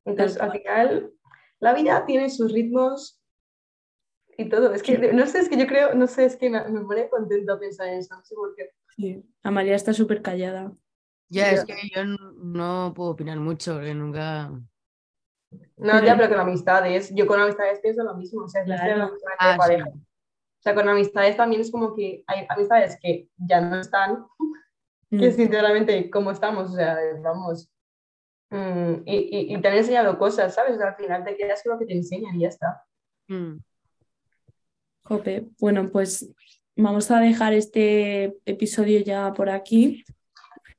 Entonces, 0.05 0.39
al 0.39 0.51
final, 0.51 1.11
la 1.59 1.73
vida 1.73 2.05
tiene 2.05 2.29
sus 2.29 2.51
ritmos 2.51 3.22
y 4.37 4.49
todo. 4.49 4.73
Es 4.73 4.83
que, 4.83 4.97
no 5.13 5.25
sé, 5.27 5.39
es 5.39 5.49
que 5.49 5.57
yo 5.57 5.67
creo, 5.67 5.93
no 5.95 6.07
sé, 6.07 6.25
es 6.25 6.35
que 6.35 6.49
me, 6.49 6.63
me 6.69 6.81
pone 6.81 7.09
contento 7.09 7.59
pensar 7.59 7.87
en 7.87 7.99
eso, 7.99 8.15
no 8.15 8.23
sé 8.23 8.35
por 8.35 8.55
qué. 8.55 8.69
Sí. 8.95 9.23
Amalia 9.43 9.75
está 9.75 9.93
súper 9.93 10.21
callada. 10.21 10.71
Ya, 11.29 11.51
es 11.51 11.65
que 11.65 11.73
yo 11.95 12.03
no 12.05 12.93
puedo 12.95 13.09
opinar 13.11 13.39
mucho, 13.39 13.73
porque 13.73 13.93
nunca. 13.95 14.51
No, 15.77 16.03
ya, 16.03 16.15
pero 16.15 16.29
con 16.29 16.39
amistades, 16.39 17.11
yo 17.15 17.25
con 17.27 17.39
amistades 17.39 17.79
pienso 17.79 18.03
lo 18.03 18.15
mismo, 18.15 18.43
o 18.43 18.47
sea, 18.47 18.61
que 18.63 18.67
Claro. 18.71 19.11
Ah, 19.39 19.53
sí. 19.53 19.57
pareja. 19.57 19.85
sea, 20.59 20.75
con 20.75 20.87
amistades 20.87 21.35
también 21.35 21.61
es 21.61 21.71
como 21.71 21.93
que 21.95 22.23
hay 22.27 22.45
amistades 22.47 22.97
que 23.01 23.27
ya 23.37 23.59
no 23.61 23.79
están, 23.81 24.25
que 25.09 25.29
Mm. 25.29 25.33
sinceramente, 25.33 26.09
como 26.09 26.31
estamos, 26.31 26.71
o 26.71 26.75
sea, 26.75 26.97
vamos, 27.21 27.69
mm, 28.49 29.01
y, 29.05 29.15
y- 29.15 29.55
y 29.55 29.61
te 29.61 29.67
han 29.67 29.75
enseñado 29.75 30.17
cosas, 30.17 30.53
¿sabes? 30.53 30.75
O 30.75 30.77
sea, 30.77 30.89
al 30.89 30.95
final 30.95 31.23
te 31.25 31.35
quedas 31.35 31.61
con 31.63 31.73
lo 31.73 31.79
que 31.79 31.85
te 31.87 31.93
enseñan 31.93 32.35
y 32.35 32.41
ya 32.41 32.47
está. 32.49 32.83
Mm. 33.27 33.57
Jope. 35.03 35.47
Bueno, 35.59 35.89
pues 35.91 36.29
vamos 36.75 37.11
a 37.11 37.19
dejar 37.19 37.53
este 37.53 38.37
episodio 38.45 38.99
ya 39.01 39.33
por 39.33 39.49
aquí. 39.49 40.03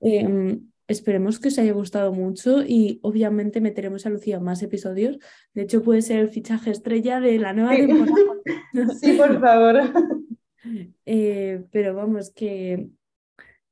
Em, 0.00 0.70
esperemos 0.88 1.38
que 1.40 1.48
os 1.48 1.58
haya 1.58 1.72
gustado 1.72 2.12
mucho 2.12 2.62
y 2.62 2.98
obviamente 3.02 3.60
meteremos 3.60 4.06
a 4.06 4.10
Lucía 4.10 4.40
más 4.40 4.62
episodios. 4.62 5.18
De 5.54 5.62
hecho, 5.62 5.82
puede 5.82 6.02
ser 6.02 6.18
el 6.20 6.28
fichaje 6.30 6.70
estrella 6.70 7.20
de 7.20 7.38
la 7.38 7.52
nueva 7.52 7.74
Sí. 7.76 7.86
temporada. 7.86 8.16
Sí, 9.00 9.12
por 9.12 9.40
favor. 9.40 9.76
Eh, 11.04 11.62
pero 11.72 11.94
vamos, 11.94 12.30
que, 12.30 12.88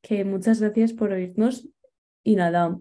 que 0.03 0.27
muchas 0.27 0.61
gracias 0.61 0.93
por 0.93 1.11
oírnos 1.11 1.67
y 2.23 2.37
nada. 2.37 2.79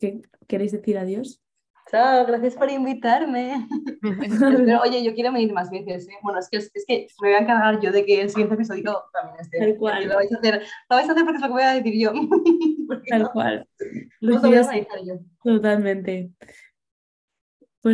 ¿Qué- 0.00 0.22
¿Queréis 0.48 0.72
decir 0.72 0.98
adiós? 0.98 1.40
Chao, 1.90 2.26
gracias 2.26 2.54
por 2.54 2.70
invitarme. 2.70 3.66
Pero 4.02 4.82
oye, 4.82 5.02
yo 5.02 5.14
quiero 5.14 5.32
venir 5.32 5.52
más 5.52 5.70
veces. 5.70 6.06
¿eh? 6.08 6.12
Bueno, 6.22 6.38
es 6.38 6.48
que, 6.50 6.58
es 6.58 6.84
que 6.86 7.06
me 7.22 7.28
voy 7.28 7.36
a 7.36 7.40
encargar 7.40 7.80
yo 7.80 7.90
de 7.90 8.04
que 8.04 8.20
el 8.20 8.28
siguiente 8.28 8.54
episodio 8.54 9.04
también 9.12 9.40
esté. 9.40 9.58
Tal 9.58 9.76
cual. 9.76 10.06
Lo 10.06 10.16
vais 10.16 10.32
a 10.32 10.36
hacer, 10.36 10.62
lo 10.90 10.96
vais 10.96 11.08
a 11.08 11.12
hacer 11.12 11.24
porque 11.24 11.36
es 11.36 11.42
lo 11.42 11.48
que 11.48 11.52
voy 11.52 11.62
a 11.62 11.74
decir 11.74 11.94
yo. 11.98 12.12
Tal 13.08 13.22
no, 13.22 13.30
cual. 13.32 13.68
os 13.80 13.86
lo 14.20 14.40
voy 14.40 14.56
a 14.56 14.60
organizar 14.60 15.00
yo. 15.04 15.14
totalmente. 15.42 16.30